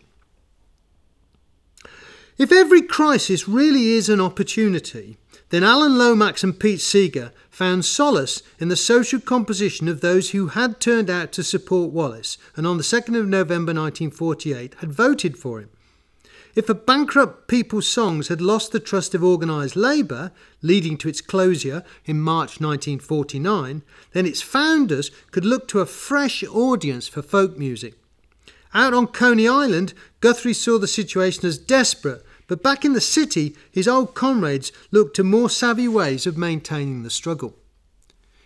If 2.35 2.51
every 2.51 2.81
crisis 2.81 3.47
really 3.47 3.89
is 3.89 4.09
an 4.09 4.19
opportunity, 4.19 5.17
then 5.49 5.63
Alan 5.63 5.95
Lomax 5.95 6.43
and 6.43 6.59
Pete 6.59 6.81
Seeger 6.81 7.31
found 7.51 7.85
solace 7.85 8.41
in 8.57 8.69
the 8.69 8.75
social 8.75 9.19
composition 9.19 9.87
of 9.87 10.01
those 10.01 10.31
who 10.31 10.47
had 10.47 10.79
turned 10.79 11.11
out 11.11 11.31
to 11.33 11.43
support 11.43 11.91
Wallace 11.91 12.39
and 12.55 12.65
on 12.65 12.77
the 12.77 12.83
2nd 12.83 13.19
of 13.19 13.27
November 13.27 13.71
1948 13.71 14.73
had 14.79 14.91
voted 14.91 15.37
for 15.37 15.59
him. 15.59 15.69
If 16.55 16.69
a 16.69 16.75
bankrupt 16.75 17.47
People's 17.47 17.87
Songs 17.87 18.27
had 18.27 18.39
lost 18.39 18.71
the 18.71 18.79
trust 18.79 19.15
of 19.15 19.23
organised 19.23 19.75
labour, 19.75 20.31
leading 20.61 20.97
to 20.97 21.09
its 21.09 21.19
closure 21.19 21.83
in 22.05 22.21
March 22.21 22.61
1949, 22.61 23.81
then 24.11 24.25
its 24.27 24.43
founders 24.43 25.09
could 25.31 25.45
look 25.45 25.67
to 25.69 25.79
a 25.79 25.87
fresh 25.87 26.43
audience 26.43 27.07
for 27.07 27.23
folk 27.23 27.57
music. 27.57 27.95
Out 28.71 28.93
on 28.93 29.07
Coney 29.07 29.47
Island, 29.47 29.95
Guthrie 30.19 30.53
saw 30.53 30.77
the 30.77 30.87
situation 30.87 31.43
as 31.47 31.57
desperate, 31.57 32.23
but 32.45 32.61
back 32.61 32.85
in 32.85 32.93
the 32.93 33.01
city, 33.01 33.55
his 33.71 33.87
old 33.87 34.13
comrades 34.13 34.71
looked 34.91 35.15
to 35.15 35.23
more 35.23 35.49
savvy 35.49 35.87
ways 35.87 36.27
of 36.27 36.37
maintaining 36.37 37.01
the 37.01 37.09
struggle. 37.09 37.55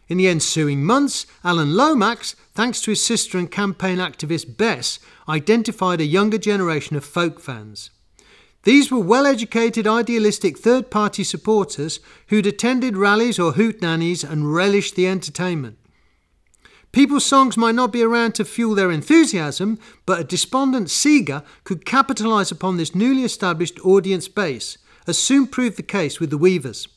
In 0.07 0.17
the 0.17 0.29
ensuing 0.29 0.85
months, 0.85 1.25
Alan 1.43 1.75
Lomax, 1.75 2.37
thanks 2.53 2.79
to 2.83 2.91
his 2.91 3.05
sister 3.05 3.37
and 3.37 3.51
campaign 3.51 3.97
activist 3.97 4.55
Bess, 4.55 4.99
identified 5.27 5.99
a 5.99 6.05
younger 6.05 6.37
generation 6.37 6.95
of 6.95 7.03
folk 7.03 7.41
fans. 7.41 7.89
These 8.67 8.91
were 8.91 8.99
well 8.99 9.25
educated, 9.25 9.87
idealistic 9.87 10.57
third 10.57 10.91
party 10.91 11.23
supporters 11.23 12.01
who'd 12.27 12.45
attended 12.45 12.97
rallies 12.97 13.39
or 13.39 13.53
hootenannies 13.53 14.29
and 14.29 14.53
relished 14.53 14.97
the 14.97 15.07
entertainment. 15.07 15.77
People's 16.91 17.23
songs 17.23 17.55
might 17.55 17.75
not 17.75 17.93
be 17.93 18.03
around 18.03 18.35
to 18.35 18.43
fuel 18.43 18.75
their 18.75 18.91
enthusiasm, 18.91 19.79
but 20.05 20.19
a 20.19 20.25
despondent 20.25 20.89
Seeger 20.89 21.43
could 21.63 21.85
capitalise 21.85 22.51
upon 22.51 22.75
this 22.75 22.93
newly 22.93 23.23
established 23.23 23.79
audience 23.85 24.27
base, 24.27 24.77
as 25.07 25.17
soon 25.17 25.47
proved 25.47 25.77
the 25.77 25.81
case 25.81 26.19
with 26.19 26.29
the 26.29 26.37
Weavers. 26.37 26.89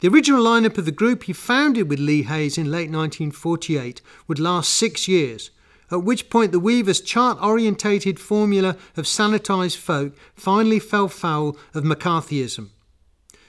The 0.00 0.08
original 0.08 0.44
lineup 0.44 0.76
of 0.76 0.84
the 0.84 0.92
group 0.92 1.22
he 1.22 1.32
founded 1.32 1.88
with 1.88 1.98
Lee 1.98 2.24
Hays 2.24 2.58
in 2.58 2.70
late 2.70 2.90
1948 2.90 4.02
would 4.28 4.38
last 4.38 4.70
six 4.70 5.08
years, 5.08 5.50
at 5.90 6.02
which 6.02 6.30
point 6.30 6.52
the 6.52 6.60
Weavers' 6.60 7.00
chart 7.00 7.38
orientated 7.42 8.18
formula 8.18 8.76
of 8.96 9.04
sanitised 9.04 9.76
folk 9.76 10.14
finally 10.34 10.78
fell 10.78 11.08
foul 11.08 11.56
of 11.74 11.84
McCarthyism. 11.84 12.70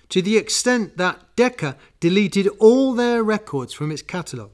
To 0.10 0.22
the 0.22 0.38
extent 0.38 0.98
that 0.98 1.36
Decca 1.36 1.75
deleted 2.00 2.48
all 2.60 2.94
their 2.94 3.24
records 3.24 3.74
from 3.74 3.91
its 3.91 4.01
catalogue. 4.01 4.51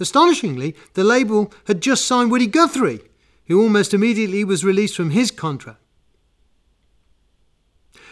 Astonishingly, 0.00 0.76
the 0.94 1.04
label 1.04 1.52
had 1.66 1.80
just 1.80 2.06
signed 2.06 2.30
Woody 2.30 2.46
Guthrie, 2.46 3.00
who 3.46 3.60
almost 3.62 3.94
immediately 3.94 4.44
was 4.44 4.64
released 4.64 4.96
from 4.96 5.10
his 5.10 5.30
contract. 5.30 5.80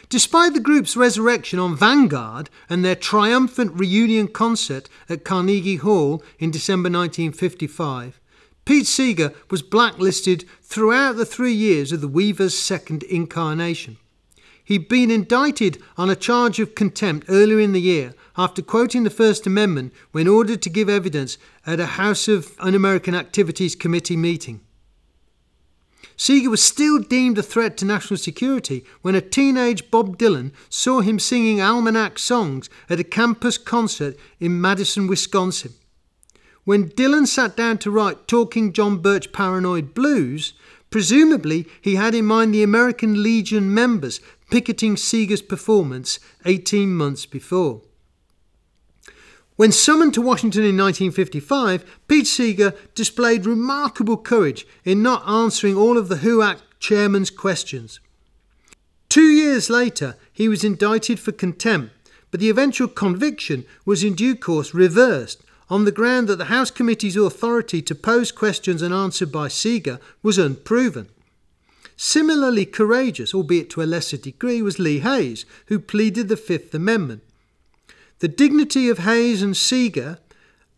Despite 0.09 0.54
the 0.54 0.61
group's 0.61 0.97
resurrection 0.97 1.59
on 1.59 1.75
Vanguard 1.75 2.49
and 2.68 2.85
their 2.85 2.95
triumphant 2.95 3.73
reunion 3.75 4.28
concert 4.28 4.88
at 5.09 5.25
Carnegie 5.25 5.76
Hall 5.76 6.23
in 6.38 6.52
December 6.52 6.88
1955, 6.88 8.21
Pete 8.66 8.87
Seeger 8.88 9.32
was 9.49 9.62
blacklisted 9.62 10.44
throughout 10.61 11.12
the 11.12 11.25
three 11.25 11.52
years 11.52 11.92
of 11.92 12.00
the 12.00 12.08
Weavers' 12.08 12.58
second 12.58 13.04
incarnation. 13.04 13.96
He'd 14.64 14.88
been 14.88 15.12
indicted 15.12 15.80
on 15.96 16.11
a 16.11 16.16
charge 16.16 16.58
of 16.58 16.75
contempt 16.75 17.26
earlier 17.28 17.61
in 17.61 17.73
the 17.73 17.80
year 17.80 18.12
after 18.37 18.62
quoting 18.62 19.04
the 19.04 19.11
First 19.11 19.46
Amendment 19.46 19.94
when 20.11 20.26
ordered 20.26 20.62
to 20.62 20.68
give 20.68 20.88
evidence 20.88 21.38
at 21.64 21.78
a 21.78 21.87
House 21.87 22.26
of 22.26 22.56
Un 22.58 22.75
American 22.75 23.14
Activities 23.14 23.76
Committee 23.76 24.16
meeting. 24.16 24.61
Seeger 26.16 26.50
was 26.50 26.62
still 26.62 26.99
deemed 26.99 27.38
a 27.38 27.44
threat 27.44 27.76
to 27.76 27.85
national 27.85 28.18
security 28.18 28.85
when 29.02 29.14
a 29.14 29.20
teenage 29.20 29.92
Bob 29.92 30.18
Dylan 30.18 30.50
saw 30.68 31.02
him 31.02 31.20
singing 31.20 31.61
almanac 31.61 32.18
songs 32.18 32.68
at 32.90 32.99
a 32.99 33.04
campus 33.04 33.58
concert 33.58 34.16
in 34.40 34.61
Madison, 34.61 35.06
Wisconsin. 35.06 35.75
When 36.66 36.88
Dylan 36.88 37.28
sat 37.28 37.56
down 37.56 37.78
to 37.78 37.92
write 37.92 38.26
Talking 38.26 38.73
John 38.73 38.99
Birch 38.99 39.30
Paranoid 39.30 39.94
Blues, 39.94 40.52
presumably 40.90 41.68
he 41.80 41.94
had 41.94 42.12
in 42.12 42.26
mind 42.26 42.52
the 42.52 42.64
American 42.64 43.23
Legion 43.23 43.73
members 43.73 44.18
picketing 44.50 44.96
Seeger's 44.96 45.42
performance 45.42 46.18
18 46.44 46.92
months 46.92 47.25
before. 47.25 47.82
When 49.54 49.70
summoned 49.70 50.12
to 50.14 50.20
Washington 50.20 50.64
in 50.64 50.76
1955, 50.76 52.00
Pete 52.08 52.26
Seeger 52.26 52.75
displayed 52.96 53.46
remarkable 53.46 54.16
courage 54.16 54.66
in 54.85 55.04
not 55.04 55.23
answering 55.25 55.76
all 55.76 55.96
of 55.96 56.08
the 56.08 56.16
HUAC 56.16 56.58
chairman's 56.80 57.30
questions. 57.30 58.00
Two 59.08 59.28
years 59.28 59.70
later, 59.70 60.16
he 60.32 60.49
was 60.49 60.64
indicted 60.64 61.20
for 61.20 61.30
contempt, 61.30 61.94
but 62.32 62.40
the 62.40 62.50
eventual 62.50 62.88
conviction 62.88 63.64
was 63.85 64.02
in 64.02 64.14
due 64.14 64.35
course 64.35 64.75
reversed 64.75 65.44
on 65.68 65.85
the 65.85 65.92
ground 65.92 66.28
that 66.28 66.37
the 66.37 66.46
House 66.46 66.70
Committee's 66.70 67.16
authority 67.16 67.82
to 67.82 67.94
pose 67.94 68.30
questions 68.32 68.82
and 68.82 68.94
answer 68.94 69.26
by 69.26 69.49
Seeger 69.49 69.99
was 70.23 70.38
unproven. 70.38 71.08
Similarly 71.96 72.66
courageous, 72.66 73.35
albeit 73.35 73.70
to 73.70 73.82
a 73.82 73.85
lesser 73.85 74.16
degree, 74.16 74.61
was 74.62 74.78
Lee 74.78 75.00
Hays, 75.00 75.46
who 75.66 75.78
pleaded 75.78 76.28
the 76.28 76.37
Fifth 76.37 76.75
Amendment. 76.75 77.23
The 78.18 78.28
dignity 78.28 78.88
of 78.88 78.99
Hays 78.99 79.42
and 79.42 79.56
Seeger, 79.56 80.18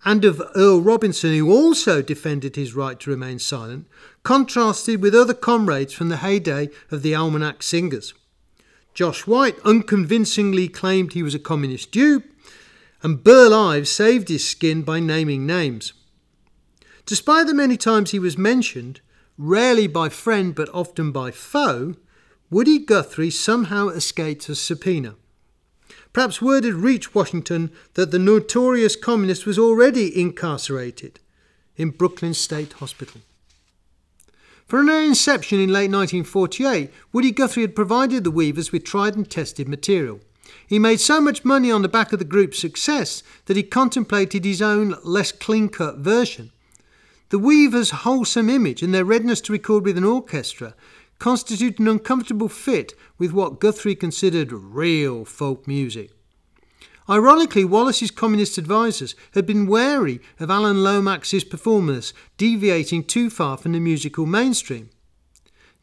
and 0.04 0.24
of 0.24 0.42
Earl 0.54 0.80
Robinson, 0.80 1.34
who 1.34 1.50
also 1.50 2.02
defended 2.02 2.56
his 2.56 2.74
right 2.74 2.98
to 3.00 3.10
remain 3.10 3.38
silent, 3.38 3.86
contrasted 4.22 5.02
with 5.02 5.14
other 5.14 5.34
comrades 5.34 5.92
from 5.92 6.08
the 6.08 6.18
heyday 6.18 6.70
of 6.90 7.02
the 7.02 7.14
Almanac 7.14 7.62
Singers. 7.62 8.14
Josh 8.94 9.26
White 9.26 9.58
unconvincingly 9.64 10.68
claimed 10.68 11.12
he 11.12 11.22
was 11.22 11.34
a 11.34 11.38
communist 11.38 11.90
dupe, 11.92 12.24
and 13.02 13.22
Burl 13.22 13.54
Ives 13.54 13.90
saved 13.90 14.28
his 14.28 14.48
skin 14.48 14.82
by 14.82 15.00
naming 15.00 15.46
names. 15.46 15.92
Despite 17.06 17.46
the 17.46 17.54
many 17.54 17.76
times 17.76 18.10
he 18.10 18.18
was 18.18 18.36
mentioned, 18.36 19.00
rarely 19.36 19.86
by 19.86 20.08
friend 20.08 20.54
but 20.54 20.68
often 20.74 21.12
by 21.12 21.30
foe, 21.30 21.94
Woody 22.50 22.78
Guthrie 22.78 23.30
somehow 23.30 23.88
escaped 23.88 24.48
a 24.48 24.54
subpoena. 24.54 25.14
Perhaps 26.12 26.42
word 26.42 26.64
had 26.64 26.74
reached 26.74 27.14
Washington 27.14 27.70
that 27.94 28.10
the 28.10 28.18
notorious 28.18 28.96
communist 28.96 29.46
was 29.46 29.58
already 29.58 30.20
incarcerated 30.20 31.20
in 31.76 31.90
Brooklyn 31.90 32.34
State 32.34 32.74
Hospital. 32.74 33.20
From 34.66 34.86
their 34.86 35.02
inception 35.02 35.60
in 35.60 35.68
late 35.68 35.90
1948, 35.90 36.90
Woody 37.12 37.30
Guthrie 37.30 37.62
had 37.62 37.74
provided 37.74 38.24
the 38.24 38.30
Weavers 38.30 38.72
with 38.72 38.84
tried 38.84 39.16
and 39.16 39.28
tested 39.28 39.68
material. 39.68 40.20
He 40.66 40.78
made 40.78 41.00
so 41.00 41.20
much 41.20 41.44
money 41.44 41.70
on 41.70 41.82
the 41.82 41.88
back 41.88 42.12
of 42.12 42.18
the 42.18 42.24
group's 42.24 42.58
success 42.58 43.22
that 43.46 43.56
he 43.56 43.62
contemplated 43.62 44.44
his 44.44 44.62
own 44.62 44.96
less 45.02 45.32
clean 45.32 45.68
cut 45.68 45.98
version. 45.98 46.50
The 47.30 47.38
Weavers' 47.38 47.90
wholesome 47.90 48.48
image 48.48 48.82
and 48.82 48.94
their 48.94 49.04
readiness 49.04 49.40
to 49.42 49.52
record 49.52 49.84
with 49.84 49.98
an 49.98 50.04
orchestra 50.04 50.74
constitute 51.18 51.78
an 51.78 51.88
uncomfortable 51.88 52.48
fit 52.48 52.94
with 53.18 53.32
what 53.32 53.60
Guthrie 53.60 53.94
considered 53.94 54.52
real 54.52 55.24
folk 55.24 55.66
music. 55.66 56.10
Ironically, 57.10 57.64
Wallace's 57.64 58.10
communist 58.10 58.58
advisers 58.58 59.14
had 59.32 59.46
been 59.46 59.66
wary 59.66 60.20
of 60.38 60.50
Alan 60.50 60.84
Lomax's 60.84 61.42
performance 61.42 62.12
deviating 62.36 63.04
too 63.04 63.30
far 63.30 63.56
from 63.56 63.72
the 63.72 63.80
musical 63.80 64.26
mainstream. 64.26 64.90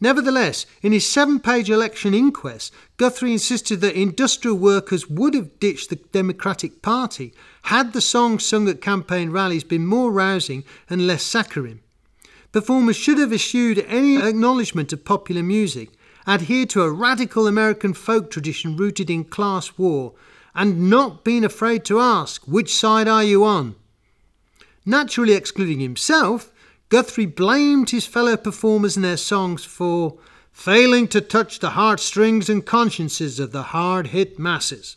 Nevertheless, 0.01 0.65
in 0.81 0.91
his 0.91 1.10
seven 1.10 1.39
page 1.39 1.69
election 1.69 2.13
inquest, 2.13 2.73
Guthrie 2.97 3.31
insisted 3.31 3.79
that 3.81 3.95
industrial 3.95 4.58
workers 4.58 5.10
would 5.10 5.34
have 5.34 5.60
ditched 5.60 5.89
the 5.89 5.95
Democratic 5.95 6.81
Party 6.81 7.34
had 7.63 7.93
the 7.93 8.01
songs 8.01 8.45
sung 8.45 8.67
at 8.67 8.81
campaign 8.81 9.29
rallies 9.29 9.63
been 9.63 9.86
more 9.86 10.12
rousing 10.12 10.63
and 10.89 11.08
less 11.08 11.23
saccharine. 11.23 11.79
Performers 12.51 12.97
should 12.97 13.17
have 13.19 13.34
eschewed 13.34 13.79
any 13.88 14.17
acknowledgement 14.17 14.91
of 14.91 15.05
popular 15.05 15.43
music, 15.43 15.89
adhered 16.27 16.69
to 16.71 16.84
a 16.84 16.91
radical 16.91 17.47
American 17.47 17.93
folk 17.93 18.29
tradition 18.29 18.75
rooted 18.75 19.10
in 19.10 19.23
class 19.23 19.77
war, 19.77 20.13
and 20.53 20.89
not 20.89 21.23
been 21.23 21.43
afraid 21.43 21.86
to 21.86 21.99
ask, 21.99 22.45
which 22.45 22.73
side 22.73 23.08
are 23.08 23.23
you 23.23 23.43
on? 23.43 23.75
Naturally 24.86 25.34
excluding 25.34 25.79
himself, 25.79 26.51
Guthrie 26.95 27.25
blamed 27.25 27.89
his 27.89 28.05
fellow 28.05 28.38
performers 28.38 28.95
and 28.95 29.03
their 29.03 29.17
songs 29.17 29.65
for 29.65 30.17
failing 30.53 31.10
to 31.10 31.19
touch 31.19 31.60
the 31.60 31.71
heartstrings 31.71 32.47
and 32.47 32.65
consciences 32.65 33.38
of 33.38 33.51
the 33.51 33.63
hard 33.63 34.08
hit 34.08 34.39
masses. 34.39 34.95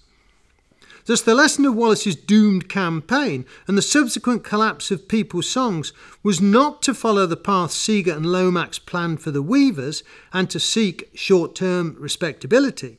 Thus, 1.06 1.22
the 1.22 1.34
lesson 1.34 1.64
of 1.66 1.74
Wallace's 1.74 2.14
doomed 2.14 2.68
campaign 2.68 3.46
and 3.66 3.76
the 3.76 3.82
subsequent 3.82 4.44
collapse 4.44 4.92
of 4.92 5.08
people's 5.08 5.50
songs 5.50 5.92
was 6.22 6.40
not 6.40 6.82
to 6.82 6.94
follow 6.94 7.26
the 7.26 7.37
path 7.37 7.72
Seeger 7.72 8.12
and 8.12 8.26
Lomax 8.26 8.78
planned 8.78 9.20
for 9.20 9.32
the 9.32 9.42
Weavers 9.42 10.04
and 10.32 10.48
to 10.50 10.61
seek 10.61 11.11
short 11.14 11.56
term 11.56 11.96
respectability. 11.98 12.98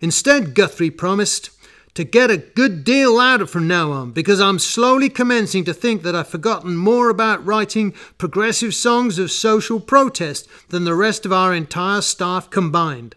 Instead, 0.00 0.54
Guthrie 0.54 0.90
promised 0.90 1.50
to 1.94 2.04
get 2.04 2.30
a 2.30 2.38
good 2.38 2.84
deal 2.84 3.16
louder 3.16 3.46
from 3.46 3.68
now 3.68 3.92
on 3.92 4.12
because 4.12 4.40
I'm 4.40 4.58
slowly 4.58 5.10
commencing 5.10 5.64
to 5.64 5.74
think 5.74 6.02
that 6.02 6.16
I've 6.16 6.28
forgotten 6.28 6.76
more 6.76 7.10
about 7.10 7.44
writing 7.44 7.92
progressive 8.16 8.74
songs 8.74 9.18
of 9.18 9.30
social 9.30 9.78
protest 9.78 10.48
than 10.68 10.84
the 10.84 10.94
rest 10.94 11.26
of 11.26 11.32
our 11.32 11.54
entire 11.54 12.00
staff 12.00 12.48
combined. 12.48 13.14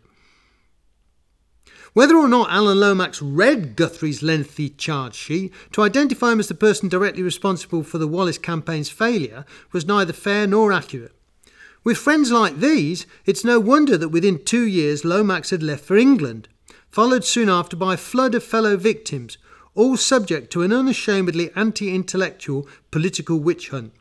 Whether 1.94 2.18
or 2.18 2.28
not 2.28 2.52
Alan 2.52 2.78
Lomax 2.78 3.22
read 3.22 3.78
Guthrie's 3.78 4.22
lengthy 4.22 4.68
charge 4.68 5.16
sheet 5.16 5.54
to 5.72 5.82
identify 5.82 6.34
him 6.34 6.42
as 6.42 6.50
the 6.50 6.54
person 6.54 6.90
directly 6.90 7.24
responsible 7.24 7.84
for 7.84 7.98
the 7.98 8.08
Wallace 8.08 8.38
campaign's 8.38 8.90
failure 8.90 9.46
was 9.72 9.88
neither 9.88 10.12
fair 10.12 10.46
nor 10.46 10.74
accurate. 10.74 11.14
With 11.86 11.98
friends 11.98 12.32
like 12.32 12.60
these, 12.60 13.06
it's 13.26 13.46
no 13.46 13.62
wonder 13.62 13.98
that 13.98 14.10
within 14.10 14.44
two 14.44 14.66
years 14.66 15.06
Lomax 15.06 15.52
had 15.52 15.64
left 15.64 15.86
for 15.86 15.96
England, 15.96 16.50
followed 16.96 17.26
soon 17.26 17.50
after 17.50 17.76
by 17.76 17.94
a 17.94 17.98
flood 17.98 18.34
of 18.34 18.44
fellow 18.44 18.78
victims, 18.78 19.38
all 19.74 19.98
subject 19.98 20.52
to 20.52 20.62
an 20.62 20.72
unashamedly 20.72 21.52
anti 21.56 21.94
intellectual 21.94 22.68
political 22.90 23.38
witch 23.38 23.70
hunt. 23.70 23.94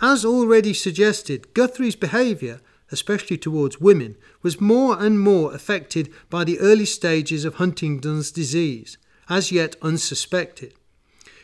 As 0.00 0.24
already 0.24 0.72
suggested, 0.72 1.52
Guthrie's 1.52 1.96
behaviour 1.96 2.60
especially 2.90 3.38
towards 3.38 3.80
women, 3.80 4.16
was 4.42 4.60
more 4.60 5.00
and 5.00 5.20
more 5.20 5.54
affected 5.54 6.12
by 6.28 6.44
the 6.44 6.58
early 6.58 6.86
stages 6.86 7.44
of 7.44 7.54
Huntington's 7.54 8.30
disease, 8.30 8.98
as 9.28 9.52
yet 9.52 9.76
unsuspected. 9.82 10.74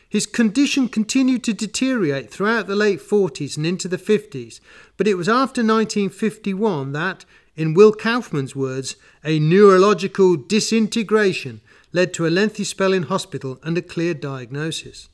His 0.09 0.25
condition 0.25 0.87
continued 0.87 1.43
to 1.45 1.53
deteriorate 1.53 2.31
throughout 2.31 2.67
the 2.67 2.75
late 2.75 2.99
40s 2.99 3.57
and 3.57 3.65
into 3.65 3.87
the 3.87 3.97
50s, 3.97 4.59
but 4.95 5.07
it 5.07 5.15
was 5.15 5.27
after 5.27 5.61
1951 5.61 6.93
that, 6.93 7.25
in 7.57 7.73
Will 7.73 7.91
Kaufman's 7.91 8.55
words, 8.55 8.95
a 9.25 9.39
neurological 9.39 10.37
disintegration 10.37 11.59
led 11.91 12.13
to 12.13 12.27
a 12.27 12.29
lengthy 12.29 12.63
spell 12.63 12.93
in 12.93 13.03
hospital 13.03 13.59
and 13.63 13.77
a 13.77 13.81
clear 13.81 14.13
diagnosis. 14.13 15.09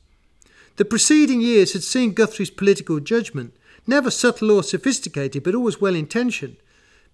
The 0.76 0.84
preceding 0.84 1.40
years 1.40 1.72
had 1.72 1.82
seen 1.82 2.12
Guthrie's 2.12 2.50
political 2.50 3.00
judgment, 3.00 3.54
never 3.86 4.10
subtle 4.10 4.50
or 4.50 4.62
sophisticated, 4.62 5.42
but 5.42 5.54
always 5.54 5.80
well 5.80 5.94
intentioned, 5.94 6.56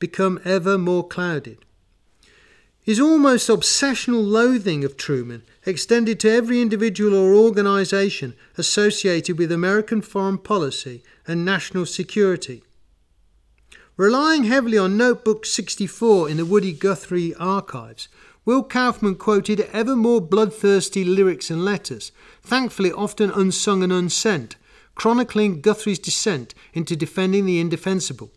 become 0.00 0.40
ever 0.44 0.76
more 0.76 1.06
clouded. 1.06 1.58
His 2.82 2.98
almost 2.98 3.48
obsessional 3.48 4.26
loathing 4.26 4.82
of 4.82 4.96
Truman 4.96 5.42
extended 5.64 6.18
to 6.20 6.30
every 6.30 6.60
individual 6.60 7.14
or 7.14 7.34
organisation 7.34 8.34
associated 8.58 9.38
with 9.38 9.52
American 9.52 10.00
foreign 10.00 10.38
policy 10.38 11.04
and 11.26 11.44
national 11.44 11.86
security. 11.86 12.64
Relying 14.00 14.44
heavily 14.44 14.78
on 14.78 14.96
Notebook 14.96 15.44
64 15.44 16.30
in 16.30 16.38
the 16.38 16.46
Woody 16.46 16.72
Guthrie 16.72 17.34
archives, 17.34 18.08
Will 18.46 18.62
Kaufman 18.62 19.16
quoted 19.16 19.68
ever 19.74 19.94
more 19.94 20.22
bloodthirsty 20.22 21.04
lyrics 21.04 21.50
and 21.50 21.66
letters, 21.66 22.10
thankfully 22.42 22.90
often 22.90 23.30
unsung 23.30 23.82
and 23.82 23.92
unsent, 23.92 24.56
chronicling 24.94 25.60
Guthrie's 25.60 25.98
descent 25.98 26.54
into 26.72 26.96
defending 26.96 27.44
the 27.44 27.60
indefensible. 27.60 28.32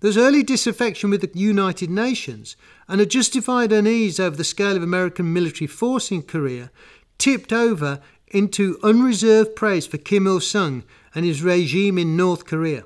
There's 0.00 0.18
early 0.18 0.42
disaffection 0.42 1.08
with 1.08 1.22
the 1.22 1.30
United 1.32 1.88
Nations 1.88 2.54
and 2.86 3.00
a 3.00 3.06
justified 3.06 3.72
unease 3.72 4.20
over 4.20 4.36
the 4.36 4.44
scale 4.44 4.76
of 4.76 4.82
American 4.82 5.32
military 5.32 5.66
force 5.66 6.10
in 6.10 6.24
Korea 6.24 6.70
tipped 7.16 7.54
over 7.54 8.02
into 8.26 8.78
unreserved 8.82 9.56
praise 9.56 9.86
for 9.86 9.96
Kim 9.96 10.26
Il 10.26 10.40
sung 10.40 10.84
and 11.14 11.24
his 11.24 11.42
regime 11.42 11.96
in 11.96 12.18
North 12.18 12.44
Korea. 12.44 12.84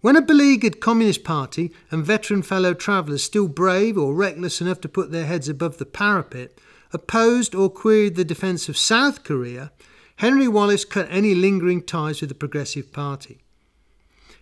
When 0.00 0.16
a 0.16 0.22
beleaguered 0.22 0.80
Communist 0.80 1.24
Party 1.24 1.72
and 1.90 2.04
veteran 2.04 2.40
fellow 2.42 2.72
travellers, 2.72 3.22
still 3.22 3.48
brave 3.48 3.98
or 3.98 4.14
reckless 4.14 4.62
enough 4.62 4.80
to 4.80 4.88
put 4.88 5.10
their 5.10 5.26
heads 5.26 5.48
above 5.48 5.76
the 5.76 5.84
parapet, 5.84 6.58
opposed 6.92 7.54
or 7.54 7.68
queried 7.68 8.16
the 8.16 8.24
defence 8.24 8.68
of 8.68 8.78
South 8.78 9.24
Korea, 9.24 9.72
Henry 10.16 10.48
Wallace 10.48 10.86
cut 10.86 11.06
any 11.10 11.34
lingering 11.34 11.82
ties 11.82 12.20
with 12.20 12.30
the 12.30 12.34
Progressive 12.34 12.92
Party. 12.92 13.42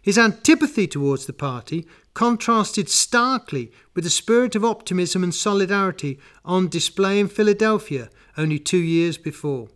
His 0.01 0.17
antipathy 0.17 0.87
towards 0.87 1.27
the 1.27 1.33
party 1.33 1.87
contrasted 2.15 2.89
starkly 2.89 3.73
with 3.95 4.05
the 4.05 4.11
spirit 4.11 4.55
of 4.55 4.65
optimism 4.65 5.25
and 5.25 5.35
solidarity 5.35 6.21
on 6.45 6.69
display 6.69 7.19
in 7.19 7.29
Philadelphia 7.29 8.11
only 8.37 8.61
two 8.61 8.79
years 8.79 9.19
before. 9.19 9.69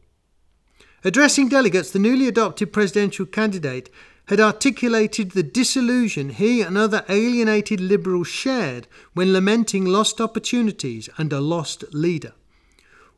Addressing 1.05 1.49
delegates, 1.49 1.91
the 1.91 1.99
newly 1.99 2.29
adopted 2.29 2.73
presidential 2.73 3.27
candidate 3.27 3.91
had 4.33 4.41
articulated 4.41 5.33
the 5.33 5.43
disillusion 5.43 6.31
he 6.31 6.63
and 6.63 6.79
other 6.79 7.05
alienated 7.11 7.79
liberals 7.79 8.29
shared 8.29 8.87
when 9.13 9.31
lamenting 9.31 9.85
lost 9.85 10.23
opportunities 10.23 11.11
and 11.19 11.35
a 11.35 11.39
lost 11.39 11.85
leader. 11.93 12.33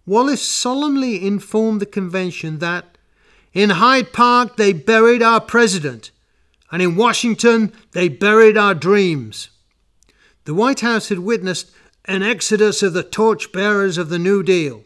Wallace 0.07 0.43
solemnly 0.43 1.25
informed 1.25 1.81
the 1.81 1.87
convention 1.87 2.59
that 2.59 2.99
in 3.53 3.71
Hyde 3.71 4.13
Park 4.13 4.57
they 4.57 4.73
buried 4.73 5.23
our 5.23 5.41
president, 5.41 6.11
and 6.73 6.83
in 6.83 6.97
Washington 6.97 7.73
they 7.93 8.09
buried 8.09 8.57
our 8.57 8.75
dreams. 8.75 9.51
The 10.47 10.55
White 10.55 10.81
House 10.81 11.11
had 11.11 11.21
witnessed 11.21 11.71
an 12.07 12.25
exodus 12.25 12.83
of 12.83 12.93
the 12.93 13.05
torchbearers 13.05 13.99
of 13.99 14.09
the 14.09 14.19
New 14.19 14.43
Deal 14.43 14.83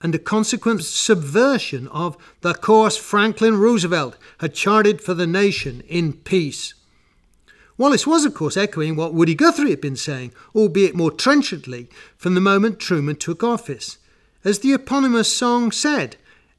and 0.00 0.14
the 0.14 0.18
consequent 0.18 0.82
subversion 0.82 1.86
of 1.88 2.16
the 2.40 2.54
course 2.54 2.96
Franklin 2.96 3.58
Roosevelt 3.58 4.16
had 4.38 4.54
charted 4.54 5.00
for 5.00 5.14
the 5.14 5.26
nation 5.26 5.82
in 5.88 6.14
peace. 6.14 6.74
Wallace 7.76 8.06
was, 8.06 8.24
of 8.24 8.34
course, 8.34 8.56
echoing 8.56 8.94
what 8.96 9.14
Woody 9.14 9.34
Guthrie 9.34 9.70
had 9.70 9.80
been 9.80 9.96
saying, 9.96 10.32
albeit 10.54 10.94
more 10.94 11.10
trenchantly, 11.10 11.88
from 12.16 12.34
the 12.34 12.40
moment 12.40 12.78
Truman 12.78 13.16
took 13.16 13.42
office. 13.42 13.98
As 14.44 14.58
the 14.58 14.72
eponymous 14.72 15.34
song 15.34 15.72
said, 15.72 16.16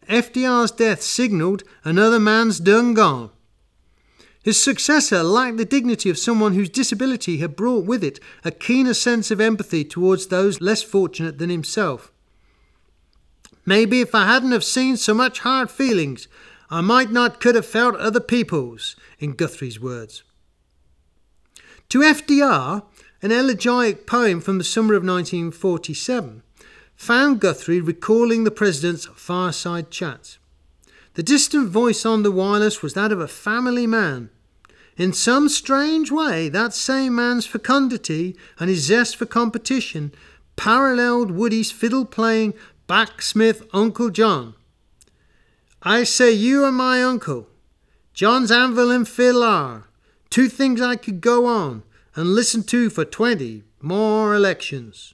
FDR's 0.09 0.71
death 0.71 1.01
signalled 1.01 1.63
another 1.83 2.19
man's 2.19 2.59
done 2.59 2.93
gone. 2.93 3.29
His 4.43 4.61
successor 4.61 5.21
lacked 5.21 5.57
the 5.57 5.65
dignity 5.65 6.09
of 6.09 6.17
someone 6.17 6.55
whose 6.55 6.69
disability 6.69 7.37
had 7.37 7.55
brought 7.55 7.85
with 7.85 8.03
it 8.03 8.19
a 8.43 8.49
keener 8.49 8.95
sense 8.95 9.29
of 9.29 9.39
empathy 9.39 9.83
towards 9.83 10.27
those 10.27 10.59
less 10.59 10.81
fortunate 10.81 11.37
than 11.37 11.51
himself. 11.51 12.10
Maybe 13.65 14.01
if 14.01 14.15
I 14.15 14.25
hadn't 14.25 14.51
have 14.51 14.63
seen 14.63 14.97
so 14.97 15.13
much 15.13 15.39
hard 15.39 15.69
feelings, 15.69 16.27
I 16.69 16.81
might 16.81 17.11
not 17.11 17.39
could 17.39 17.55
have 17.55 17.65
felt 17.65 17.95
other 17.95 18.19
people's, 18.19 18.95
in 19.19 19.33
Guthrie's 19.33 19.79
words. 19.79 20.23
To 21.89 21.99
FDR, 21.99 22.83
an 23.21 23.31
elegiac 23.31 24.05
poem 24.05 24.41
from 24.41 24.57
the 24.57 24.63
summer 24.63 24.93
of 24.93 25.03
1947 25.03 26.41
found 26.95 27.39
Guthrie 27.39 27.81
recalling 27.81 28.43
the 28.43 28.51
president's 28.51 29.07
fireside 29.15 29.91
chats. 29.91 30.37
The 31.15 31.23
distant 31.23 31.67
voice 31.67 32.05
on 32.05 32.23
the 32.23 32.31
wireless 32.31 32.81
was 32.81 32.93
that 32.93 33.11
of 33.11 33.19
a 33.19 33.27
family 33.27 33.85
man. 33.85 34.29
In 34.95 35.11
some 35.11 35.49
strange 35.49 36.11
way, 36.11 36.47
that 36.49 36.73
same 36.73 37.15
man's 37.15 37.45
fecundity 37.45 38.35
and 38.59 38.69
his 38.69 38.85
zest 38.85 39.17
for 39.17 39.25
competition 39.25 40.13
paralleled 40.55 41.31
Woody's 41.31 41.71
fiddle 41.71 42.05
playing 42.05 42.53
Backsmith 42.91 43.69
Uncle 43.71 44.09
John. 44.09 44.53
I 45.81 46.03
say 46.03 46.33
you 46.33 46.65
are 46.65 46.73
my 46.73 47.01
uncle. 47.01 47.47
John's 48.13 48.51
anvil 48.51 48.91
and 48.91 49.07
fiddle 49.07 49.43
are 49.43 49.85
two 50.29 50.49
things 50.49 50.81
I 50.81 50.97
could 50.97 51.21
go 51.21 51.45
on 51.45 51.83
and 52.15 52.35
listen 52.35 52.63
to 52.63 52.89
for 52.89 53.05
twenty 53.05 53.63
more 53.81 54.35
elections. 54.35 55.13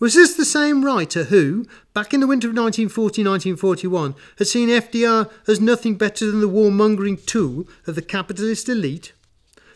Was 0.00 0.14
this 0.14 0.34
the 0.34 0.44
same 0.44 0.84
writer 0.84 1.22
who, 1.22 1.66
back 1.94 2.12
in 2.12 2.18
the 2.18 2.26
winter 2.26 2.48
of 2.48 2.56
1940 2.56 3.22
1941, 3.22 4.16
had 4.38 4.48
seen 4.48 4.68
FDR 4.68 5.30
as 5.46 5.60
nothing 5.60 5.94
better 5.94 6.28
than 6.28 6.40
the 6.40 6.48
warmongering 6.48 7.24
tool 7.24 7.68
of 7.86 7.94
the 7.94 8.02
capitalist 8.02 8.68
elite? 8.68 9.12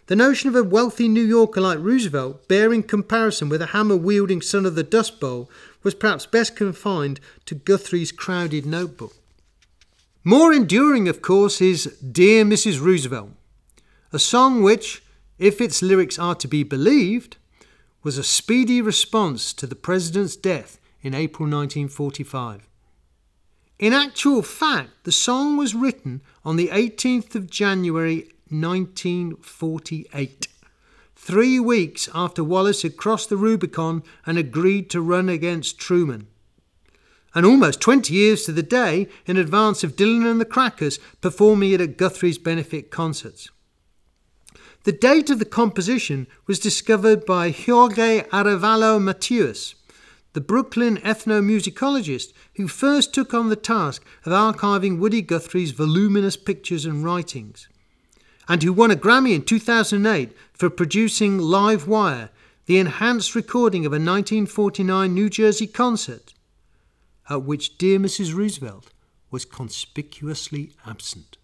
The 0.09 0.17
notion 0.17 0.49
of 0.49 0.55
a 0.55 0.63
wealthy 0.63 1.07
New 1.09 1.25
Yorker 1.25 1.61
like 1.61 1.79
Roosevelt 1.81 2.47
bearing 2.49 2.85
comparison 2.85 3.49
with 3.49 3.61
a 3.61 3.67
hammer 3.67 3.97
wielding 3.97 4.41
son 4.41 4.65
of 4.65 4.77
the 4.77 4.85
Dust 4.85 5.19
Bowl 5.19 5.51
was 5.87 5.95
perhaps 5.95 6.27
best 6.27 6.55
confined 6.57 7.21
to 7.45 7.55
Guthrie's 7.55 8.11
crowded 8.11 8.67
notebook. 8.67 9.15
More 10.25 10.53
enduring, 10.53 11.07
of 11.07 11.23
course, 11.23 11.61
is 11.61 11.97
Dear 11.99 12.45
Mrs. 12.45 12.81
Roosevelt, 12.81 13.31
a 14.13 14.19
song 14.19 14.65
which, 14.65 15.05
if 15.39 15.61
its 15.61 15.83
lyrics 15.83 16.19
are 16.19 16.35
to 16.35 16.49
be 16.49 16.65
believed, 16.65 17.37
was 18.03 18.19
a 18.19 18.25
speedy 18.25 18.83
response 18.83 19.53
to 19.53 19.65
the 19.65 19.77
President's 19.77 20.35
death 20.35 20.81
in 21.03 21.15
April 21.15 21.49
1945. 21.49 22.69
In 23.79 23.93
actual 23.93 24.43
fact, 24.43 24.91
the 25.05 25.13
song 25.13 25.57
was 25.57 25.77
written 25.77 26.21
on 26.45 26.57
the 26.57 26.71
18th 26.73 27.37
of 27.37 27.49
January 27.49 28.29
1948 28.49 30.49
three 31.17 31.59
weeks 31.59 32.09
after 32.15 32.45
Wallace 32.45 32.83
had 32.83 32.97
crossed 32.97 33.31
the 33.31 33.37
Rubicon 33.37 34.03
and 34.27 34.37
agreed 34.39 34.91
to 34.91 35.01
run 35.01 35.29
against 35.29 35.79
Truman. 35.79 36.29
And 37.35 37.45
almost 37.45 37.81
20 37.81 38.15
years 38.15 38.45
to 38.45 38.53
the 38.53 38.63
day 38.63 39.09
in 39.27 39.37
advance 39.37 39.83
of 39.83 39.97
Dylan 39.97 40.31
and 40.31 40.41
the 40.41 40.45
Crackers 40.45 40.99
performing 41.21 41.73
it 41.73 41.81
at 41.81 41.97
Guthrie's 41.97 42.39
benefit 42.39 42.91
concerts. 42.91 43.51
The 44.85 44.93
date 44.93 45.31
of 45.31 45.41
the 45.41 45.45
composition 45.45 46.29
was 46.47 46.61
discovered 46.61 47.27
by 47.27 47.51
Jorge 47.51 48.23
Arevalo 48.33 49.03
Mateus, 49.03 49.75
the 50.35 50.41
Brooklyn 50.41 50.99
ethnomusicologist 50.99 52.33
who 52.55 52.69
first 52.69 53.13
took 53.13 53.35
on 53.35 53.49
the 53.49 53.57
task 53.57 54.05
of 54.25 54.33
archiving 54.33 54.99
Woody 54.99 55.23
Guthrie's 55.23 55.73
voluminous 55.73 56.37
pictures 56.37 56.85
and 56.85 57.03
writings 57.03 57.69
and 58.49 58.63
who 58.63 58.73
won 58.73 58.91
a 58.91 58.97
Grammy 58.97 59.35
in 59.35 59.43
2008 59.43 60.33
for 60.53 60.71
producing 60.71 61.39
Live 61.39 61.87
Wire, 61.89 62.31
the 62.67 62.79
enhanced 62.79 63.35
recording 63.35 63.85
of 63.87 63.93
a 63.93 63.97
1949 63.97 65.13
New 65.13 65.29
Jersey 65.31 65.67
concert, 65.67 66.35
at 67.29 67.43
which 67.43 67.79
Dear 67.79 67.99
Mrs. 67.99 68.35
Roosevelt 68.35 68.93
was 69.31 69.45
conspicuously 69.45 70.73
absent. 70.87 71.39